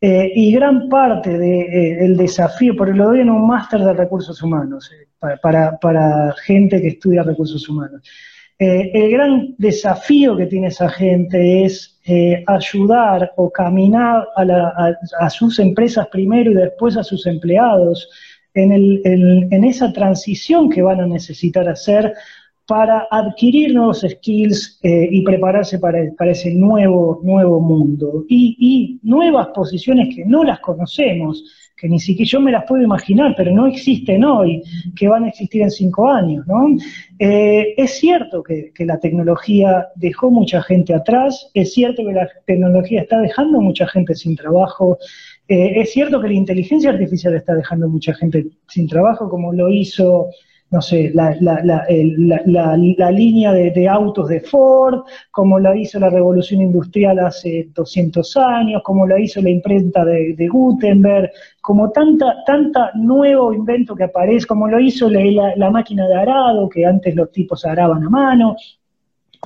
[0.00, 4.88] Eh, y gran parte del desafío, porque lo doy en un máster de recursos humanos,
[5.42, 8.02] para, para, gente que estudia recursos humanos.
[8.58, 16.08] El gran desafío que tiene esa gente es eh, ayudar o caminar a, sus empresas
[16.08, 18.08] primero y después a sus empleados
[18.54, 22.14] en, esa transición que van a necesitar hacer
[22.66, 26.00] para adquirir nuevos skills eh, y prepararse para,
[26.30, 28.24] ese nuevo, nuevo mundo.
[28.28, 31.44] Y nuevas posiciones que no las conocemos
[31.78, 34.62] que ni siquiera yo me las puedo imaginar, pero no existen hoy,
[34.96, 36.76] que van a existir en cinco años, ¿no?
[37.18, 43.02] Eh, es cierto que, la tecnología dejó mucha gente atrás, es cierto que la tecnología
[43.02, 44.98] está dejando mucha gente sin trabajo,
[45.46, 49.70] eh, es cierto que la inteligencia artificial está dejando mucha gente sin trabajo, como lo
[49.70, 50.30] hizo
[50.70, 51.86] no sé, la, la, la,
[52.76, 55.00] la línea de, autos de Ford,
[55.30, 60.48] como la hizo la revolución industrial hace 200 años, como la hizo la imprenta de,
[60.48, 61.30] Gutenberg,
[61.62, 66.84] como tanta, tanta nuevo invento que aparece, como lo hizo la, máquina de arado, que
[66.84, 68.54] antes los tipos araban a mano,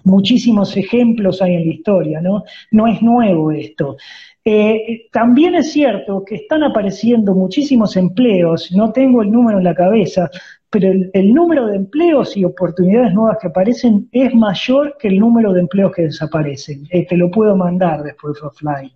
[0.05, 2.43] muchísimos ejemplos hay en la historia, ¿no?
[2.73, 3.97] No es nuevo esto.
[4.45, 9.75] Eh, también es cierto que están apareciendo muchísimos empleos, no tengo el número en la
[9.75, 10.29] cabeza,
[10.73, 15.53] pero el, número de empleos y oportunidades nuevas que aparecen es mayor que el número
[15.53, 16.87] de empleos que desaparecen.
[16.91, 18.91] Eh, te lo puedo mandar después offline.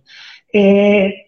[0.51, 1.27] Eh,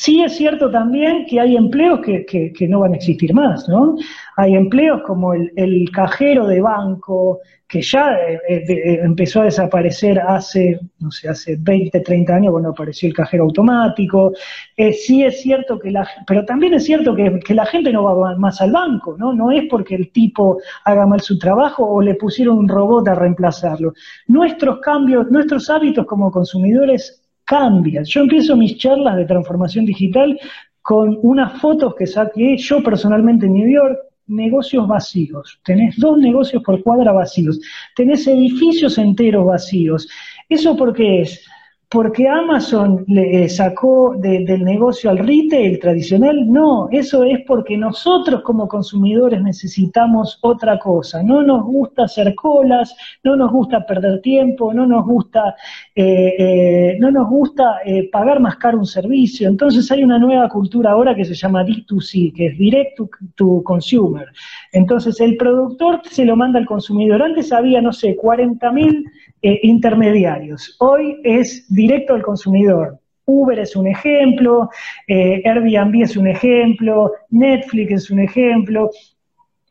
[0.00, 3.96] sí es cierto también que hay empleos que, que, no van a existir más, ¿no?
[4.36, 10.80] Hay empleos como el, cajero de banco, que ya eh, eh, empezó a desaparecer hace,
[11.00, 14.32] no sé, hace 20, 30 años cuando apareció el cajero automático.
[14.74, 18.02] Eh, sí es cierto que la, pero también es cierto que, que, la gente no
[18.02, 19.34] va más al banco, ¿no?
[19.34, 23.14] No es porque el tipo haga mal su trabajo o le pusieron un robot a
[23.14, 23.92] reemplazarlo.
[24.28, 27.19] Nuestros cambios, nuestros hábitos como consumidores
[27.50, 28.04] cambian.
[28.04, 30.38] Yo empiezo mis charlas de transformación digital
[30.82, 33.98] con unas fotos que saqué yo personalmente en New York,
[34.28, 37.58] negocios vacíos, tenés dos negocios por cuadra vacíos,
[37.96, 40.08] tenés edificios enteros vacíos.
[40.48, 41.44] ¿Eso por qué es?
[41.90, 48.42] Porque Amazon le eh, sacó del negocio al retail tradicional, no, eso es porque nosotros
[48.42, 54.72] como consumidores necesitamos otra cosa, no nos gusta hacer colas, no nos gusta perder tiempo,
[54.72, 55.56] no nos gusta,
[55.96, 57.80] eh, eh, no nos gusta
[58.12, 62.32] pagar más caro un servicio, entonces hay una nueva cultura ahora que se llama D2C,
[62.32, 64.28] que es Direct to, to Consumer,
[64.72, 69.04] entonces el productor se lo manda al consumidor, antes había, no sé, 40 mil
[69.42, 72.98] intermediarios, hoy es directo al consumidor.
[73.30, 74.68] Uber es un ejemplo,
[75.06, 78.90] eh, Airbnb es un ejemplo, Netflix es un ejemplo.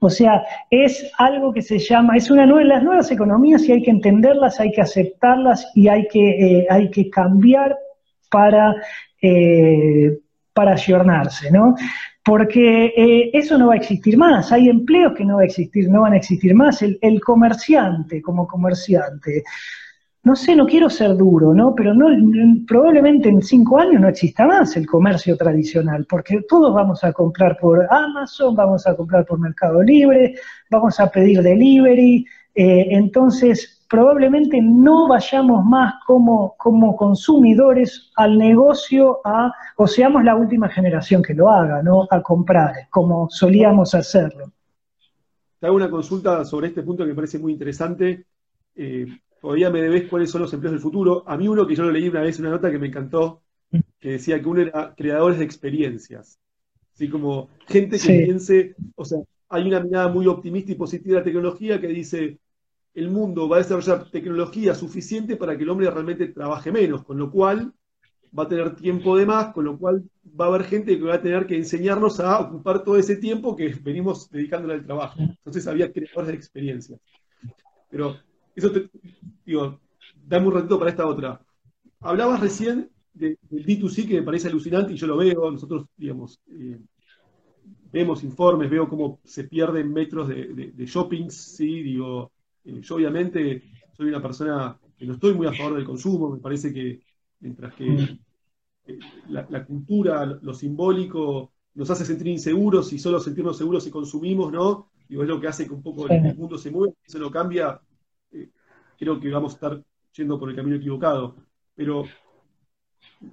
[0.01, 3.83] O sea, es algo que se llama, es una nueva, las nuevas economías y hay
[3.83, 7.77] que entenderlas, hay que aceptarlas y hay que, eh, hay que cambiar
[8.31, 8.75] para,
[9.21, 10.17] eh,
[10.53, 11.75] para ayornarse, ¿no?
[12.23, 16.01] Porque eso no va a existir más, hay empleos que no va a existir, no
[16.01, 16.81] van a existir más.
[16.81, 19.43] el comerciante como comerciante
[20.23, 21.73] no sé, no quiero ser duro, ¿no?
[21.73, 21.93] Pero
[22.67, 27.57] probablemente en cinco años no exista más el comercio tradicional, porque todos vamos a comprar
[27.57, 30.35] por Amazon, vamos a comprar por Mercado Libre,
[30.69, 39.19] vamos a pedir delivery, eh, entonces probablemente no vayamos más como, como consumidores al negocio
[39.25, 42.07] a, o seamos la última generación que lo haga, ¿no?
[42.09, 44.51] A comprar, como solíamos hacerlo.
[45.59, 48.25] Te hago una consulta sobre este punto que me parece muy interesante.
[48.75, 49.07] Eh,
[49.41, 51.23] todavía me debes cuáles son los empleos del futuro.
[51.25, 53.41] A mí uno que yo lo leí una vez, una nota que me encantó,
[53.99, 56.39] que decía que uno era creadores de experiencias.
[56.93, 59.19] Así como gente que piense, o sea,
[59.49, 62.39] hay una mirada muy optimista y positiva de la tecnología que dice,
[62.93, 67.17] el mundo va a desarrollar tecnología suficiente para que el hombre realmente trabaje menos, con
[67.17, 67.73] lo cual
[68.37, 70.03] va a tener tiempo de más, con lo cual
[70.39, 73.55] va a haber gente que va a tener que enseñarnos a ocupar todo ese tiempo
[73.55, 75.19] que venimos dedicándole al trabajo.
[75.19, 76.99] Entonces había creadores de experiencias.
[77.89, 78.17] Pero
[78.55, 78.89] eso te,
[79.45, 79.79] digo,
[80.27, 81.41] dame un ratito para esta otra.
[82.01, 86.79] Hablabas recién del D2C que me parece alucinante y yo lo veo, nosotros, digamos, eh,
[87.91, 92.31] vemos informes, veo cómo se pierden metros de, shoppings, sí, digo,
[92.65, 93.63] eh, yo obviamente
[93.95, 97.01] soy una persona que no estoy muy a favor del consumo, me parece que
[97.39, 98.19] mientras que
[98.87, 98.99] eh,
[99.29, 104.91] la, cultura, lo simbólico, nos hace sentir inseguros y solo sentirnos seguros si consumimos, ¿no?
[105.07, 107.79] Digo, es lo que hace que un poco el mundo se mueva, eso no cambia,
[108.97, 109.83] creo que vamos a estar
[110.13, 111.35] yendo por el camino equivocado.
[111.75, 112.03] Pero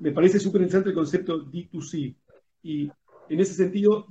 [0.01, 2.15] me parece súper interesante el concepto D2C.
[2.63, 2.91] Y
[3.29, 4.07] en ese sentido,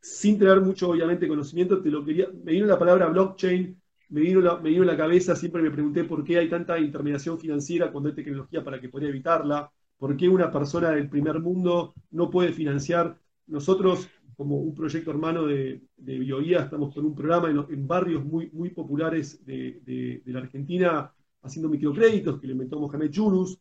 [0.00, 3.80] sin tener mucho, obviamente, conocimiento, te lo quería, me vino la palabra blockchain,
[4.10, 7.38] me vino, la, me vino la cabeza, siempre me pregunté por qué hay tanta intermediación
[7.38, 11.94] financiera cuando hay tecnología para que podría evitarla, por qué una persona del primer mundo
[12.10, 13.18] no puede financiar.
[13.46, 18.50] Nosotros, como un proyecto hermano de, de BioIA, estamos con un programa en, barrios muy,
[18.52, 23.58] muy populares de, la Argentina haciendo microcréditos que le inventó Mohamed Yunus,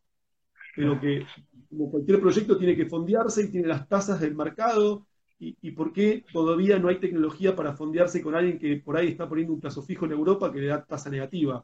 [0.75, 1.25] pero que
[1.69, 5.07] como cualquier proyecto tiene que fondearse y tiene las tasas del mercado
[5.39, 9.29] y, por qué todavía no hay tecnología para fondearse con alguien que por ahí está
[9.29, 11.63] poniendo un plazo fijo en Europa que le da tasa negativa.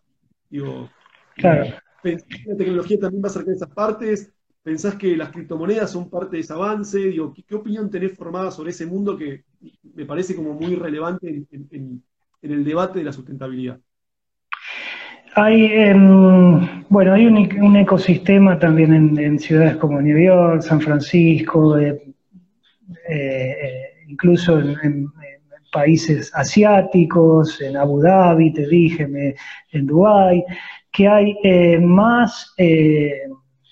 [0.49, 0.89] Digo,
[1.35, 1.73] claro.
[2.03, 4.31] ¿pensás que la tecnología también va a acercar esas partes?
[4.61, 6.99] ¿Pensás que las criptomonedas son parte de ese avance?
[6.99, 9.43] Digo, ¿qué, opinión tenés formada sobre ese mundo que
[9.95, 12.03] me parece como muy relevante en,
[12.41, 13.79] el debate de la sustentabilidad?
[15.35, 22.12] Hay, em, bueno, hay un, ecosistema también en, ciudades como New York, San Francisco, eh,
[23.09, 25.07] eh, incluso en,
[25.71, 29.35] países asiáticos, en Abu Dhabi, te dije,
[29.71, 30.43] en Dubái,
[30.91, 33.23] que hay eh, más, eh,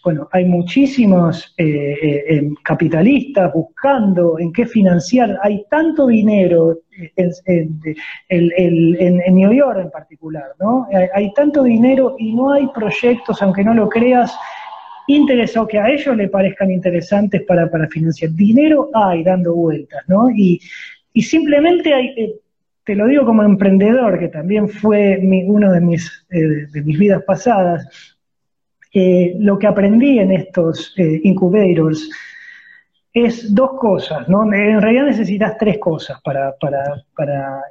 [0.03, 6.79] bueno, hay muchísimos em, capitalistas buscando en qué financiar, hay tanto dinero
[7.15, 7.31] en,
[8.29, 10.87] en, New York en particular, ¿no?
[11.13, 14.35] hay tanto dinero y no hay proyectos, aunque no lo creas,
[15.07, 18.31] interesó que a ellos le parezcan interesantes para, financiar.
[18.31, 20.29] Dinero hay dando vueltas, ¿no?
[20.29, 20.59] Y,
[21.21, 22.35] simplemente hay, eh,
[22.85, 27.23] te lo digo como emprendedor, que también fue uno de mis, eh, de mis vidas
[27.23, 27.87] pasadas,
[28.93, 32.09] eh, lo que aprendí en estos incubators
[33.13, 34.43] es dos cosas, ¿no?
[34.53, 37.61] En realidad necesitas tres cosas para, para, para,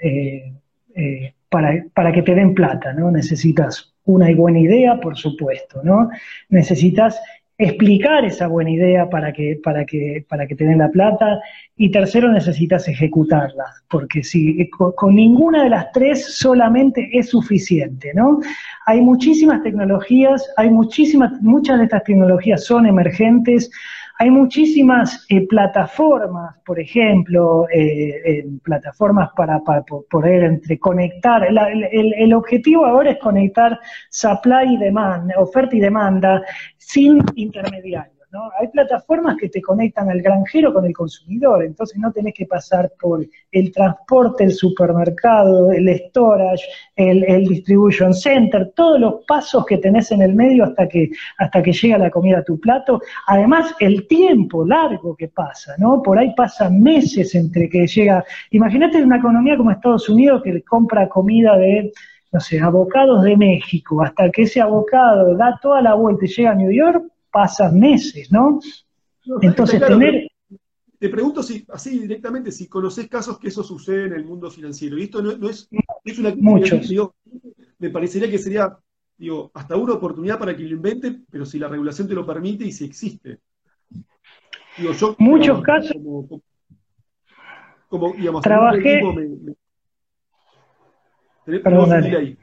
[1.49, 3.11] para, para que te den plata, ¿no?
[3.11, 6.11] Necesitas una buena idea, por supuesto, ¿no?
[6.48, 7.20] Necesitas
[7.61, 11.40] explicar esa buena idea para que, para que, para que te den la plata.
[11.76, 18.12] Y tercero, necesitas ejecutarla, porque si con, con, ninguna de las tres solamente es suficiente,
[18.14, 18.40] ¿no?
[18.86, 23.70] Hay muchísimas tecnologías, hay muchísimas, muchas de estas tecnologías son emergentes,
[24.20, 29.58] hay muchísimas eh, plataformas, por ejemplo, eh, plataformas para,
[30.10, 31.42] poder entreconectar.
[31.46, 36.42] El, objetivo ahora es conectar supply y demanda, oferta y demanda
[36.76, 38.19] sin intermediarios.
[38.61, 42.93] Hay plataformas que te conectan al granjero con el consumidor, entonces no tenés que pasar
[43.01, 46.64] por el transporte, el supermercado, el storage,
[46.95, 51.72] el, distribution center, todos los pasos que tenés en el medio hasta que, hasta que
[51.72, 53.01] llega la comida a tu plato.
[53.26, 56.01] Además, el tiempo largo que pasa, ¿no?
[56.01, 58.24] Por ahí pasan meses entre que llega.
[58.53, 61.93] Imagínate una economía como Estados Unidos que compra comida de
[62.33, 66.53] no sé, abocados de México, hasta que ese abocado da toda la vuelta y llega
[66.53, 68.61] a New York, pasan meses, ¿no?
[69.41, 70.31] Entonces, tener...
[70.99, 74.99] Te pregunto si, así directamente, si conoces casos que eso sucede en el mundo financiero.
[74.99, 75.66] Y esto no, es,
[76.05, 76.91] es, una Muchos.
[76.91, 77.14] Digo,
[77.78, 78.76] me parecería que sería,
[79.16, 82.64] digo, hasta una oportunidad para que lo invente, pero si la regulación te lo permite
[82.64, 83.39] y si existe.
[84.76, 85.97] Digo, yo, Muchos casos.
[87.89, 89.01] Como, digamos, trabajé.
[91.47, 92.39] Perdón, Ahí.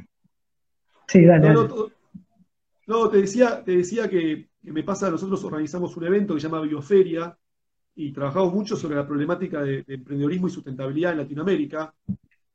[1.08, 1.54] Sí, dale.
[2.88, 6.62] No, te decía, te decía que, me pasa, nosotros organizamos un evento que se llama
[6.62, 7.38] Bioferia
[7.96, 11.94] y trabajamos mucho sobre la problemática de, emprendedorismo y sustentabilidad en Latinoamérica.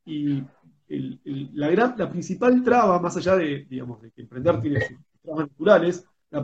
[0.05, 0.41] Y
[0.87, 5.49] la, gran, la principal traba, más allá de, digamos, de que emprender tiene sus trabas
[5.49, 6.43] naturales, la,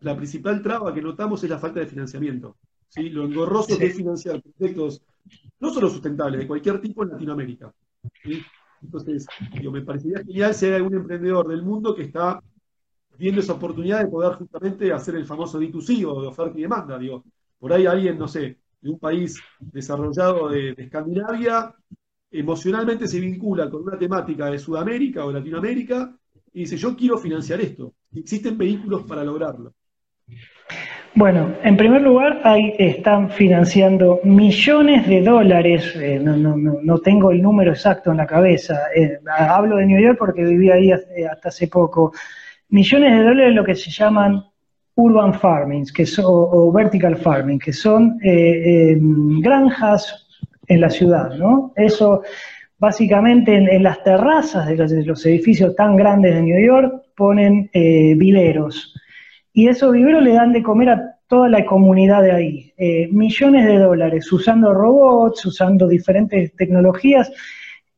[0.00, 2.56] la, principal traba que notamos es la falta de financiamiento.
[2.88, 3.08] ¿sí?
[3.08, 5.02] Lo engorroso que es financiar proyectos,
[5.60, 7.72] no solo sustentables, de cualquier tipo en Latinoamérica.
[8.82, 9.26] Entonces,
[9.70, 12.42] me parecería genial si hay algún emprendedor del mundo que está
[13.20, 16.98] viendo esa oportunidad de poder justamente hacer el famoso D2C o de oferta y demanda.
[16.98, 17.22] Digo,
[17.58, 21.74] por ahí alguien, no sé, de un país desarrollado de, Escandinavia,
[22.30, 26.16] emocionalmente se vincula con una temática de Sudamérica o Latinoamérica
[26.54, 27.92] y dice, yo quiero financiar esto.
[28.14, 29.74] Existen vehículos para lograrlo.
[31.14, 37.32] Bueno, en primer lugar, ahí están financiando millones de dólares, eh, no, no, no, tengo
[37.32, 41.48] el número exacto en la cabeza, eh, hablo de New York porque viví ahí hasta
[41.48, 42.12] hace poco,
[42.70, 44.42] millones de dólares lo que se llaman
[44.94, 50.26] urban farming que o, vertical farming, que son eh, em, granjas
[50.66, 51.72] en la ciudad, ¿no?
[51.76, 52.22] Eso
[52.78, 58.94] básicamente en, las terrazas de los, edificios tan grandes de New York ponen eh, viveros
[59.52, 62.72] y esos viveros le dan de comer a toda la comunidad de ahí.
[62.76, 67.30] Eh, millones de dólares usando robots, usando diferentes tecnologías.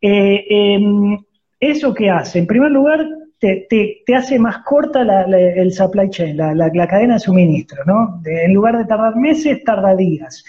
[0.00, 1.16] Em,
[1.60, 2.40] ¿Eso qué hace?
[2.40, 3.06] En primer lugar,
[3.42, 8.20] te, hace más corta el supply chain, la, cadena de suministro, ¿no?
[8.24, 10.44] en lugar de tardar meses, tarda días.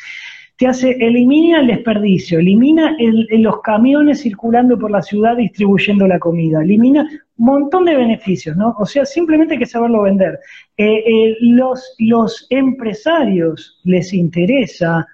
[0.57, 2.95] te hace, elimina el desperdicio, elimina
[3.31, 8.75] los camiones circulando por la ciudad distribuyendo la comida, elimina un montón de beneficios, ¿no?
[8.77, 10.39] O sea, simplemente hay que saberlo vender.
[10.77, 15.07] Eh, eh, los empresarios les interesa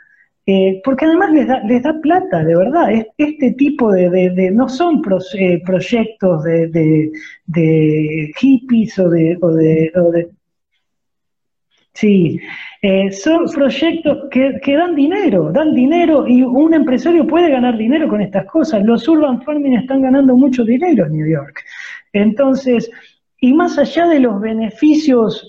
[0.51, 2.89] eh, porque además les da, les da plata, de verdad.
[3.17, 4.99] este tipo de, no son
[5.37, 7.11] eh, proyectos de,
[8.39, 10.27] hippies o de,
[11.93, 12.39] sí,
[12.81, 18.07] eh, son proyectos que, que, dan dinero, dan dinero y un empresario puede ganar dinero
[18.07, 18.83] con estas cosas.
[18.83, 21.63] Los urban farming están ganando mucho dinero en New York.
[22.11, 22.89] Entonces,
[23.39, 25.47] y más allá de los beneficios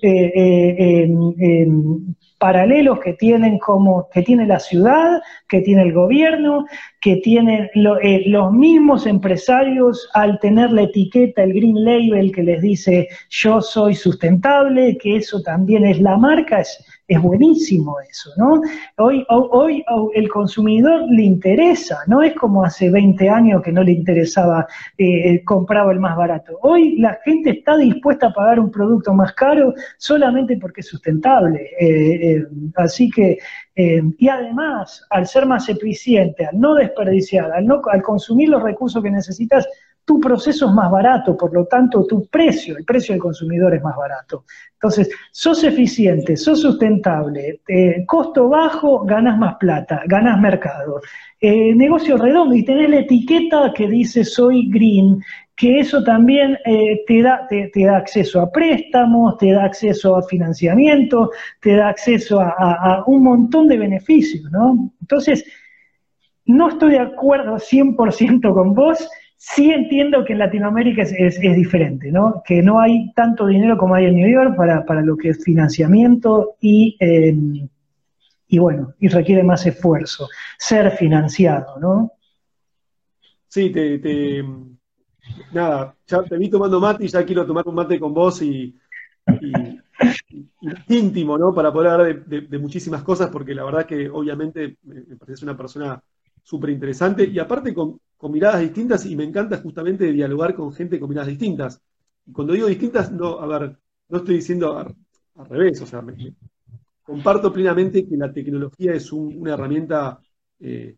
[2.40, 6.64] paralelos que tienen como que tiene la ciudad, que tiene el gobierno,
[6.98, 7.68] que tienen
[8.02, 13.60] eh, los mismos empresarios al tener la etiqueta, el green label que les dice yo
[13.60, 18.62] soy sustentable, que eso también es la marca, es, es buenísimo eso, ¿no?
[18.98, 19.84] Hoy, hoy,
[20.14, 24.64] el consumidor le interesa, no es como hace 20 años que no le interesaba,
[24.96, 26.56] eh, el más barato.
[26.62, 31.70] Hoy la gente está dispuesta a pagar un producto más caro solamente porque es sustentable.
[31.80, 32.46] Eh, eh,
[32.76, 33.38] así que,
[33.74, 39.02] y además, al ser más eficiente, al no desperdiciar, al, no, al consumir los recursos
[39.02, 39.66] que necesitas,
[40.10, 43.80] tu proceso es más barato, por lo tanto tu precio, el precio del consumidor es
[43.80, 44.42] más barato.
[44.72, 51.00] Entonces, sos eficiente, sos sustentable, eh, costo bajo, ganas más plata, ganas mercado.
[51.40, 55.22] Eh, negocio redondo y tenés la etiqueta que dice soy green,
[55.54, 60.24] que eso también eh, te, da, te, da acceso a préstamos, te da acceso a
[60.24, 61.30] financiamiento,
[61.60, 64.90] te da acceso a, a un montón de beneficios, ¿no?
[65.00, 65.44] Entonces,
[66.46, 69.08] no estoy de acuerdo 100% con vos,
[69.42, 72.42] Sí entiendo que en Latinoamérica es, diferente, ¿no?
[72.44, 76.56] Que no hay tanto dinero como hay en New York para, lo que es financiamiento
[76.60, 77.66] y, em,
[78.48, 80.28] y bueno, y requiere más esfuerzo
[80.58, 82.12] ser financiado, ¿no?
[83.48, 84.44] Sí, te,
[85.54, 88.76] nada, ya te vi tomando mate y ya quiero tomar un mate con vos y,
[90.88, 91.54] íntimo, ¿no?
[91.54, 96.02] Para poder hablar de, muchísimas cosas, porque la verdad que obviamente me parece una persona
[96.42, 101.08] súper interesante y aparte con, miradas distintas y me encanta justamente dialogar con gente con
[101.08, 101.80] miradas distintas.
[102.26, 103.78] Y cuando digo distintas, no, a ver,
[104.08, 104.94] no estoy diciendo al,
[105.48, 106.04] revés, o sea,
[107.02, 110.20] comparto plenamente que la tecnología es una herramienta
[110.60, 110.96] eh,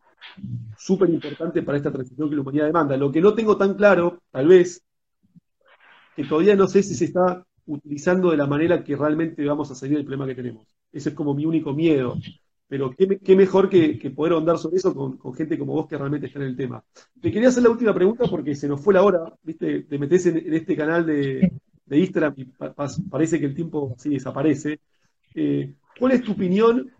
[0.76, 2.96] súper importante para esta transición que la humanidad demanda.
[2.96, 4.82] Lo que no tengo tan claro, tal vez,
[6.16, 9.74] que todavía no sé si se está utilizando de la manera que realmente vamos a
[9.74, 10.66] salir del problema que tenemos.
[10.90, 12.16] Ese es como mi único miedo.
[12.72, 16.38] Pero qué, mejor que, poder ahondar sobre eso con, gente como vos que realmente está
[16.38, 16.82] en el tema.
[17.20, 19.82] Te quería hacer la última pregunta porque se nos fue la hora, ¿viste?
[19.82, 21.52] Te metes en, este canal de,
[21.90, 22.46] Instagram y
[23.10, 24.80] parece que el tiempo así desaparece.
[25.34, 26.90] Eh, ¿Cuál es tu opinión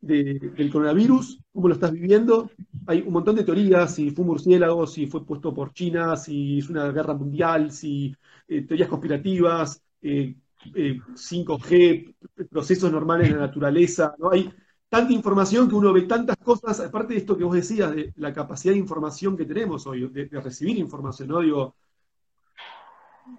[0.00, 1.38] del coronavirus?
[1.52, 2.50] ¿Cómo lo estás viviendo?
[2.88, 6.58] Hay un montón de teorías, si fue un murciélago, si fue puesto por China, si
[6.58, 8.12] es una guerra mundial, si
[8.48, 14.32] eh, teorías conspirativas, 5G, eh, procesos normales en la naturaleza, ¿no?
[14.32, 14.50] Hay,
[14.88, 18.32] tanta información que uno ve tantas cosas, aparte de esto que vos decías, de la
[18.32, 21.40] capacidad de información que tenemos hoy, de, recibir información, ¿no?
[21.40, 21.74] Digo,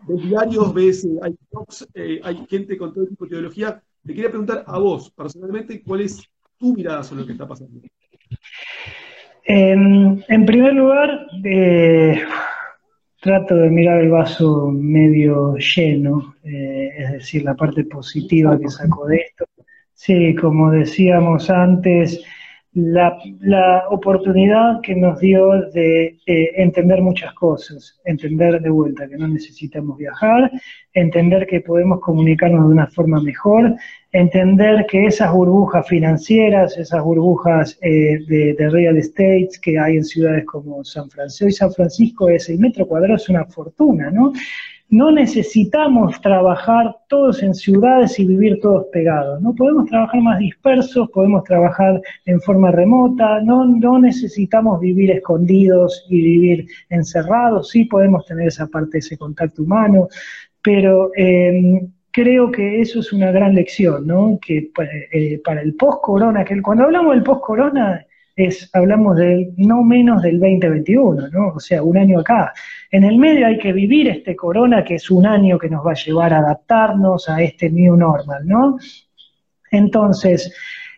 [0.08, 1.38] ves diarios, ves, eh, hay
[1.94, 3.82] eh, hay gente con todo tipo de teología.
[4.06, 6.22] Te quería preguntar a vos, personalmente, ¿cuál es
[6.58, 7.82] tu mirada sobre lo que está pasando?
[9.50, 12.22] en primer lugar, eh,
[13.22, 19.16] trato de mirar el vaso medio lleno, es decir, la parte positiva que saco de
[19.16, 19.46] esto.
[19.98, 22.24] Sí, como decíamos antes,
[22.74, 23.18] la,
[23.90, 29.98] oportunidad que nos dio de eh, entender muchas cosas, entender de vuelta que no necesitamos
[29.98, 30.52] viajar,
[30.94, 33.76] entender que podemos comunicarnos de una forma mejor,
[34.12, 40.46] entender que esas burbujas financieras, esas burbujas eh, de, real estate que hay en ciudades
[40.46, 44.32] como San Francisco y San Francisco, ese metro cuadrado es una fortuna, ¿no?
[44.90, 49.42] No necesitamos trabajar todos en ciudades y vivir todos pegados.
[49.42, 56.06] No podemos trabajar más dispersos, podemos trabajar en forma remota, no, no necesitamos vivir escondidos
[56.10, 60.08] y vivir encerrados, sí podemos tener esa parte, ese contacto humano,
[60.62, 64.40] pero eh, creo que eso es una gran lección, ¿no?
[64.42, 64.72] Que
[65.12, 68.07] eh, para el post-corona, que cuando hablamos del post-corona,
[68.38, 71.54] es, hablamos de no menos del 2021, ¿no?
[71.56, 72.54] O sea, un año acá.
[72.92, 75.92] En el medio hay que vivir este corona, que es un año que nos va
[75.92, 78.78] a llevar a adaptarnos a este new normal, ¿no?
[79.72, 80.54] Entonces,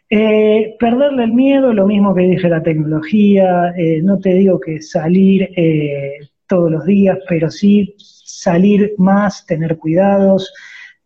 [0.10, 4.82] eh, perderle el miedo, lo mismo que dije la tecnología, eh, no te digo que
[4.82, 10.54] salir eh, todos los días, pero sí salir más, tener cuidados,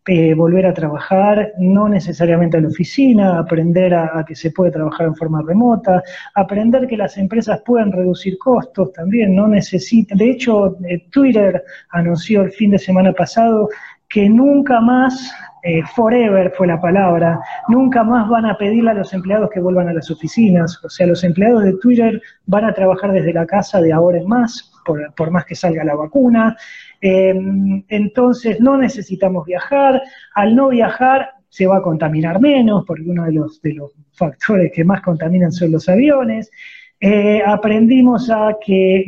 [0.06, 5.06] eh, volver a trabajar, no necesariamente a la oficina, aprender a, que se puede trabajar
[5.06, 6.02] en forma remota,
[6.34, 12.42] aprender que las empresas pueden reducir costos también, no necesitan, de hecho eh, Twitter anunció
[12.42, 13.70] el fin de semana pasado
[14.10, 15.32] que nunca más,
[15.62, 19.88] eh, forever fue la palabra, nunca más van a pedirle a los empleados que vuelvan
[19.88, 23.80] a las oficinas, o sea, los empleados de Twitter van a trabajar desde la casa
[23.80, 26.54] de ahora en más, por más que salga la vacuna,
[27.06, 30.00] Em, entonces no necesitamos viajar,
[30.34, 34.72] al no viajar se va a contaminar menos, porque uno de los, de los factores
[34.74, 36.50] que más contaminan son los aviones.
[36.98, 39.04] Eh, aprendimos a que, eh,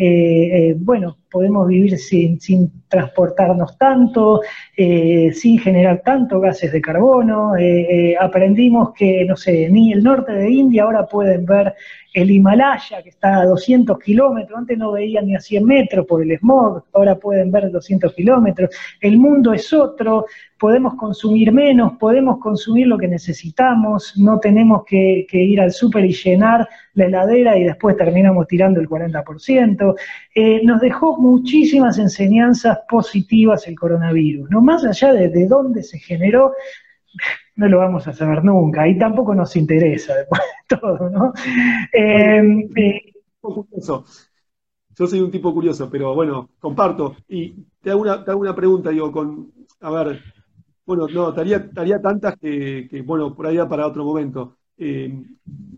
[0.69, 2.39] eh, bueno, podemos vivir sin,
[2.89, 4.41] transportarnos tanto,
[4.77, 7.53] sin generar tanto gases de carbono.
[8.21, 11.75] aprendimos que, no sé, ni el norte de India ahora pueden ver
[12.17, 16.23] el Himalaya, que está a 200 kilómetros, antes no veían ni a 100 metros por
[16.23, 18.71] el smog, ahora pueden ver 200 kilómetros.
[19.03, 20.25] El mundo es otro,
[20.59, 26.15] podemos consumir menos, podemos consumir lo que necesitamos, no tenemos que, ir al súper y
[26.15, 29.95] llenar la heladera y después terminamos tirando el 40%.
[30.35, 35.99] Eh, nos dejó muchísimas enseñanzas positivas el coronavirus, no más allá de, de dónde se
[35.99, 36.53] generó,
[37.57, 41.33] no lo vamos a saber nunca y tampoco nos interesa después de todo, ¿no?
[41.93, 42.43] Eh,
[42.77, 43.03] eh,
[44.97, 47.17] Yo soy un tipo curioso, pero bueno, comparto.
[47.29, 50.23] Y te hago una, te hago una pregunta, digo, con, a ver,
[50.87, 54.57] bueno, no, estaría tantas que, bueno, por ahí para otro momento.
[54.79, 55.25] Eh,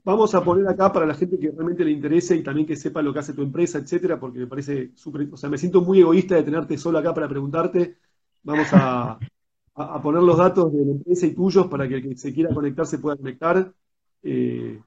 [0.05, 3.03] vamos a poner acá para la gente que realmente le interese y también que sepa
[3.03, 6.01] lo que hace tu empresa, etcétera, porque me parece súper, o sea, me siento muy
[6.01, 7.99] egoísta de tenerte solo acá para preguntarte.
[8.42, 9.18] Vamos a,
[9.74, 12.55] a, poner los datos de la empresa y tuyos para que el que se quiera
[12.55, 13.72] conectar se pueda conectar.
[14.22, 14.80] Eh,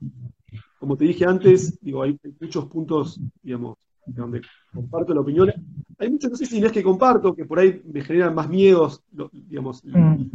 [0.79, 4.41] como te dije antes, digo, hay, muchos puntos, digamos, donde
[4.73, 5.53] comparto la opinión.
[5.97, 9.03] Hay muchos, no sé si es que comparto, que por ahí me generan más miedos,
[9.31, 9.83] digamos.
[9.85, 10.25] Mm.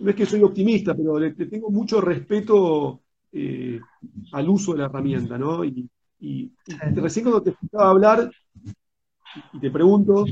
[0.00, 3.80] No es que soy optimista, pero le, tengo mucho respeto eh,
[4.32, 5.64] al uso de la herramienta, ¿no?
[5.64, 5.88] Y,
[6.94, 8.30] recién cuando te escuchaba hablar,
[9.52, 10.24] y te pregunto,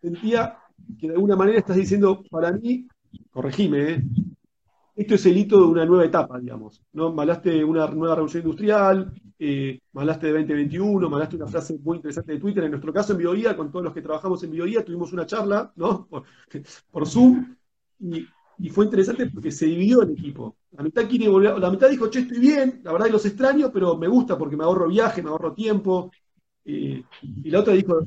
[0.00, 0.58] sentía
[0.98, 2.86] que de alguna manera estás diciendo, para mí,
[3.30, 4.02] corregime, ¿eh?
[4.94, 6.82] esto es el hito de una nueva etapa, digamos.
[6.92, 7.12] ¿no?
[7.12, 12.38] Malaste una nueva revolución industrial, eh, malaste de 2021, malaste una frase muy interesante de
[12.38, 12.64] Twitter.
[12.64, 15.72] En nuestro caso, en Bioía, con todos los que trabajamos en Bioía, tuvimos una charla
[15.76, 16.08] ¿no?
[16.90, 17.56] por, Zoom
[18.00, 18.26] y,
[18.70, 20.56] fue interesante porque se dividió el equipo.
[20.72, 23.70] La mitad quiere volver, la mitad dijo, che, estoy bien, la verdad que los extraño,
[23.72, 26.10] pero me gusta porque me ahorro viaje, me ahorro tiempo.
[26.64, 28.00] Eh, y la otra dijo,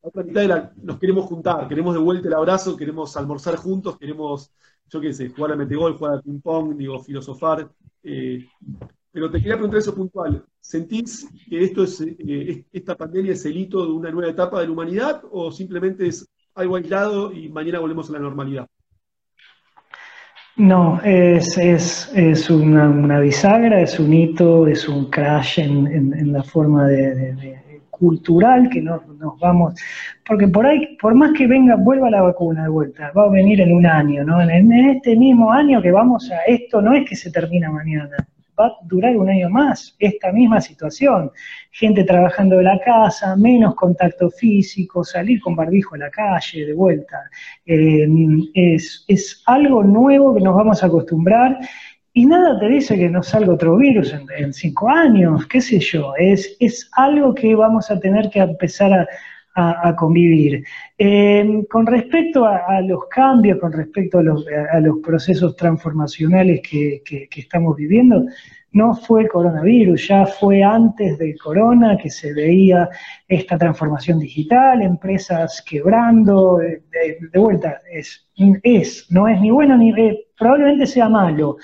[0.00, 4.52] otra mitad era, nos queremos juntar, queremos de vuelta el abrazo, queremos almorzar juntos, queremos,
[4.88, 7.70] yo qué sé, jugar a metegol, jugar a ping-pong, digo, filosofar.
[8.02, 8.46] Eh,
[9.10, 10.44] pero te quería preguntar eso puntual.
[10.60, 12.16] ¿Sentís que esto eh,
[12.50, 16.06] es, esta pandemia es el hito de una nueva etapa de la humanidad o simplemente
[16.06, 18.68] es algo aislado y mañana volvemos a la normalidad?
[20.56, 27.56] No, es, es, una, bisagra, es un hito, es un crash en, la forma de
[27.90, 29.74] cultural que nos, nos, vamos,
[30.26, 33.60] porque por ahí, por más que venga, vuelva la vacuna de vuelta, va a venir
[33.60, 34.40] en un año, ¿no?
[34.40, 38.16] En, este mismo año que vamos a esto, no es que se termina mañana,
[38.58, 41.30] va a durar un año más, esta misma situación,
[41.70, 46.72] gente trabajando de la casa, menos contacto físico, salir con barbijo a la calle, de
[46.72, 47.18] vuelta,
[47.66, 48.06] eh,
[48.54, 51.58] es, es algo nuevo que nos vamos a acostumbrar
[52.12, 56.14] y nada te dice que no salga otro virus en, cinco años, qué sé yo,
[56.16, 59.06] es, es algo que vamos a tener que empezar a,
[59.96, 60.64] convivir.
[60.98, 64.44] Em, con respecto a, los cambios, con respecto a los,
[65.02, 68.24] procesos transformacionales que, estamos viviendo,
[68.72, 72.88] no fue el coronavirus, ya fue antes del corona que se veía
[73.26, 78.28] esta transformación digital, empresas quebrando, de, vuelta, es,
[78.62, 81.56] es, no es ni bueno ni, eh, probablemente sea malo,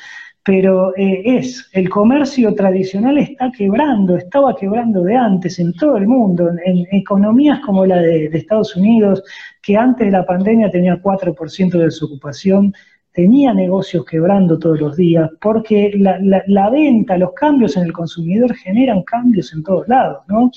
[0.45, 6.09] pero eh, es, el comercio tradicional está quebrando, estaba quebrando de antes en todo el
[6.09, 9.22] mundo, en, economías como la de, Estados Unidos,
[9.62, 12.74] que antes de la pandemia tenía 4% de desocupación,
[13.12, 18.55] tenía negocios quebrando todos los días, porque la, la, venta, los cambios en el consumidor
[18.57, 20.51] generan cambios en todos lados, ¿no?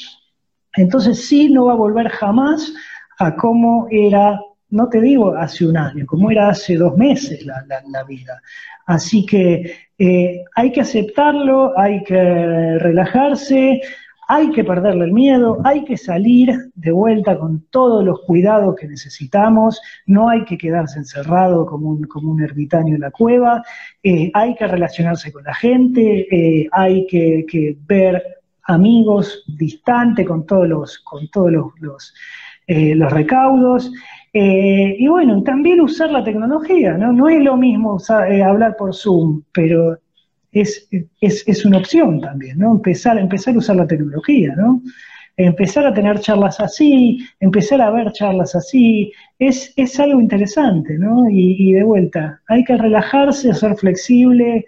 [0.75, 2.73] Entonces sí no va a volver jamás
[3.19, 8.03] a cómo era no te digo hace un año, como era hace dos meses la,
[8.03, 8.41] vida.
[8.85, 13.81] Así que eh, hay que aceptarlo, hay que relajarse,
[14.27, 18.87] hay que perderle el miedo, hay que salir de vuelta con todos los cuidados que
[18.87, 23.61] necesitamos, no hay que quedarse encerrado como un, como un ermitaño en la cueva,
[24.01, 28.23] eh, hay que relacionarse con la gente, eh, hay que, ver
[28.63, 32.13] amigos distantes con todos los, con todos los,
[32.67, 33.91] los recaudos.
[34.37, 37.13] Eh, y bueno, también usar la tecnología, ¿no?
[37.13, 37.97] No es lo mismo
[38.29, 39.97] eh, hablar por Zoom, pero
[40.51, 40.89] es,
[41.21, 42.73] es, una opción también, ¿no?
[42.73, 44.81] Empezar, empezar a usar la tecnología, ¿no?
[45.37, 49.09] Empezar a tener charlas así, empezar a ver charlas así,
[49.39, 51.29] es, es algo interesante, ¿no?
[51.29, 54.65] Y, de vuelta, hay que relajarse, ser flexible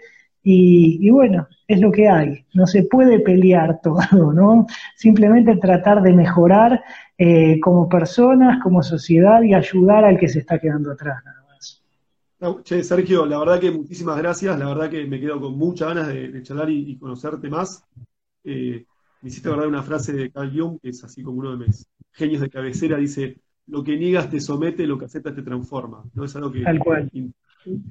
[0.49, 2.45] y, y bueno, es lo que hay.
[2.53, 4.65] No se puede pelear todo, ¿no?
[4.95, 6.81] Simplemente tratar de mejorar
[7.17, 12.63] eh, como personas, como sociedad y ayudar al que se está quedando atrás, nada más.
[12.63, 14.57] che, Sergio, la verdad que muchísimas gracias.
[14.57, 17.83] La verdad que me quedo con muchas ganas de, charlar y, conocerte más.
[18.45, 18.85] Eh,
[19.21, 21.85] me hiciste acordar una frase de Carl Jung, que es así como uno de mis
[22.13, 26.05] genios de cabecera, dice, lo que niegas te somete, lo que aceptas te transforma.
[26.13, 26.23] ¿no?
[26.23, 26.63] Es algo que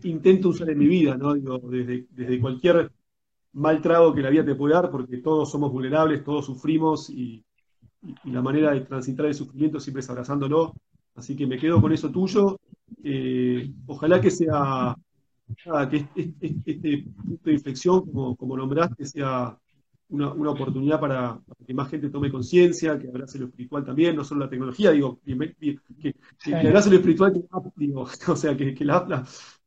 [0.04, 1.34] intento usar en mi vida, ¿no?
[1.34, 2.90] Digo, desde, desde cualquier
[3.52, 7.42] mal trago que la vida te puede dar, porque todos somos vulnerables, todos sufrimos y,
[8.24, 10.74] la manera de transitar el sufrimiento siempre es abrazándolo.
[11.16, 12.60] Así que me quedo con eso tuyo.
[13.02, 14.94] Eh, ojalá que sea,
[15.90, 19.58] que este, punto de inflexión, como, como nombraste, sea
[20.10, 24.40] una, oportunidad para, que más gente tome conciencia, que abrace lo espiritual también, no solo
[24.42, 27.32] la tecnología, digo, que, que, abrace lo espiritual,
[27.76, 29.26] digo, o sea, que, la,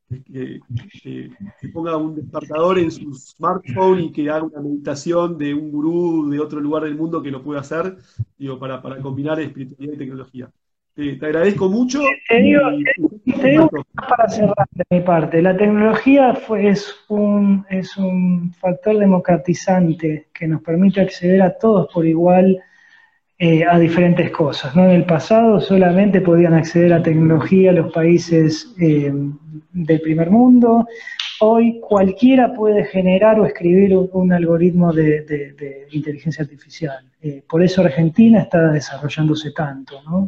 [0.10, 1.32] que,
[1.74, 6.39] ponga un despertador en su smartphone y que haga una meditación de un gurú de
[6.39, 7.97] otro lugar del mundo que lo pueda hacer,
[8.38, 10.49] digo, para, para combinar espiritualidad y tecnología.
[10.95, 11.99] te agradezco mucho.
[12.28, 18.97] Te digo, para cerrar de mi parte, la tecnología fue, es, un, es un factor
[18.97, 22.62] democratizante que nos permite acceder a todos por igual
[23.41, 24.75] eh, a diferentes cosas.
[24.75, 24.83] ¿no?
[24.83, 29.13] En el pasado solamente podían acceder a tecnología los países eh,
[29.71, 30.85] del primer mundo.
[31.39, 36.99] Hoy cualquiera puede generar o escribir un, algoritmo de, inteligencia artificial.
[37.21, 40.01] Eh, por eso Argentina está desarrollándose tanto.
[40.03, 40.27] ¿no?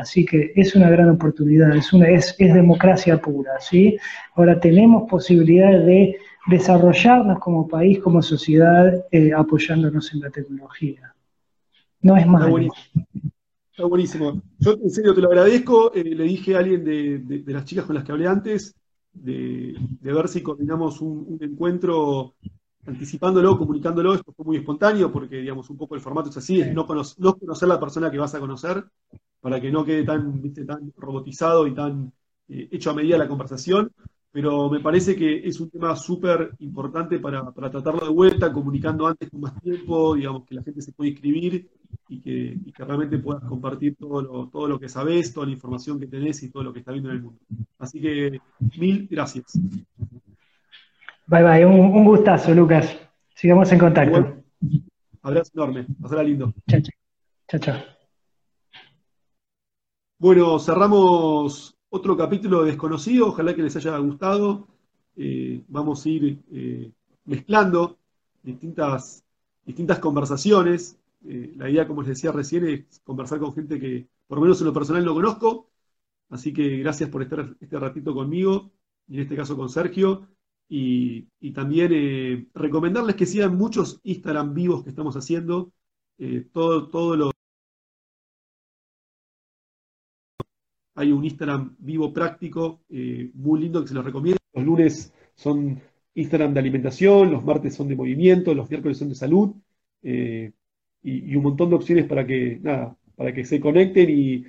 [0.00, 3.58] así que es una gran oportunidad, es, una, es, democracia pura.
[3.58, 3.96] ¿sí?
[4.36, 6.16] Ahora tenemos posibilidades de
[6.46, 9.04] desarrollarnos como país, como sociedad,
[9.36, 11.11] apoyándonos en la tecnología.
[12.02, 12.58] No es malo.
[13.70, 14.42] Está buenísimo.
[14.58, 15.94] Yo en serio te lo agradezco.
[15.94, 18.74] Eh, le dije a alguien de, las chicas con las que hablé antes
[19.12, 22.34] de, ver si coordinamos un, encuentro
[22.86, 24.14] anticipándolo, comunicándolo.
[24.14, 26.86] Esto fue muy espontáneo porque, digamos, un poco el formato es así, es no,
[27.18, 28.84] no conocer la persona que vas a conocer
[29.40, 32.12] para que no quede tan, ¿viste, tan robotizado y tan
[32.48, 33.92] eh, hecho a medida la conversación
[34.32, 39.28] pero me parece que es un tema súper importante para, tratarlo de vuelta, comunicando antes
[39.28, 41.70] con más tiempo, digamos, que la gente se pueda inscribir
[42.08, 46.06] y que, realmente puedas compartir todo lo, todo lo que sabes, toda la información que
[46.06, 47.40] tenés y todo lo que está viendo en el mundo.
[47.78, 48.40] Así que
[48.78, 49.58] mil gracias.
[51.26, 52.98] Bye bye, un, gustazo, Lucas.
[53.34, 54.42] Sigamos en contacto.
[55.22, 56.52] abrazo enorme, pasará lindo.
[56.68, 57.60] Chao, chao.
[57.60, 57.82] Chao,
[60.18, 64.68] Bueno, cerramos otro capítulo desconocido, ojalá que les haya gustado.
[65.16, 66.90] Eh, vamos a ir eh,
[67.24, 67.98] mezclando
[68.42, 69.24] distintas,
[69.64, 70.98] distintas conversaciones.
[71.24, 74.60] Eh, la idea, como les decía recién, es conversar con gente que por lo menos
[74.60, 75.70] en lo personal no conozco.
[76.30, 78.72] Así que gracias por estar este ratito conmigo,
[79.06, 80.28] y en este caso con Sergio.
[80.68, 85.72] Y, también recomendarles que sigan muchos Instagram vivos que estamos haciendo.
[86.52, 87.32] todo, todo lo
[90.94, 94.38] Hay un Instagram vivo práctico, eh, muy lindo que se los recomiendo.
[94.52, 95.80] Los lunes son
[96.14, 99.54] Instagram de alimentación, los martes son de movimiento, los miércoles son de salud,
[100.02, 100.52] eh,
[101.02, 104.44] y, un montón de opciones para que, nada, para que se conecten y,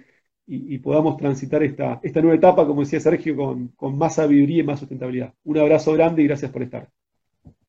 [0.80, 4.80] podamos transitar esta, esta nueva etapa, como decía Sergio, con, con más sabiduría y más
[4.80, 5.34] sustentabilidad.
[5.45, 6.89] Un abrazo grande y gracias por estar.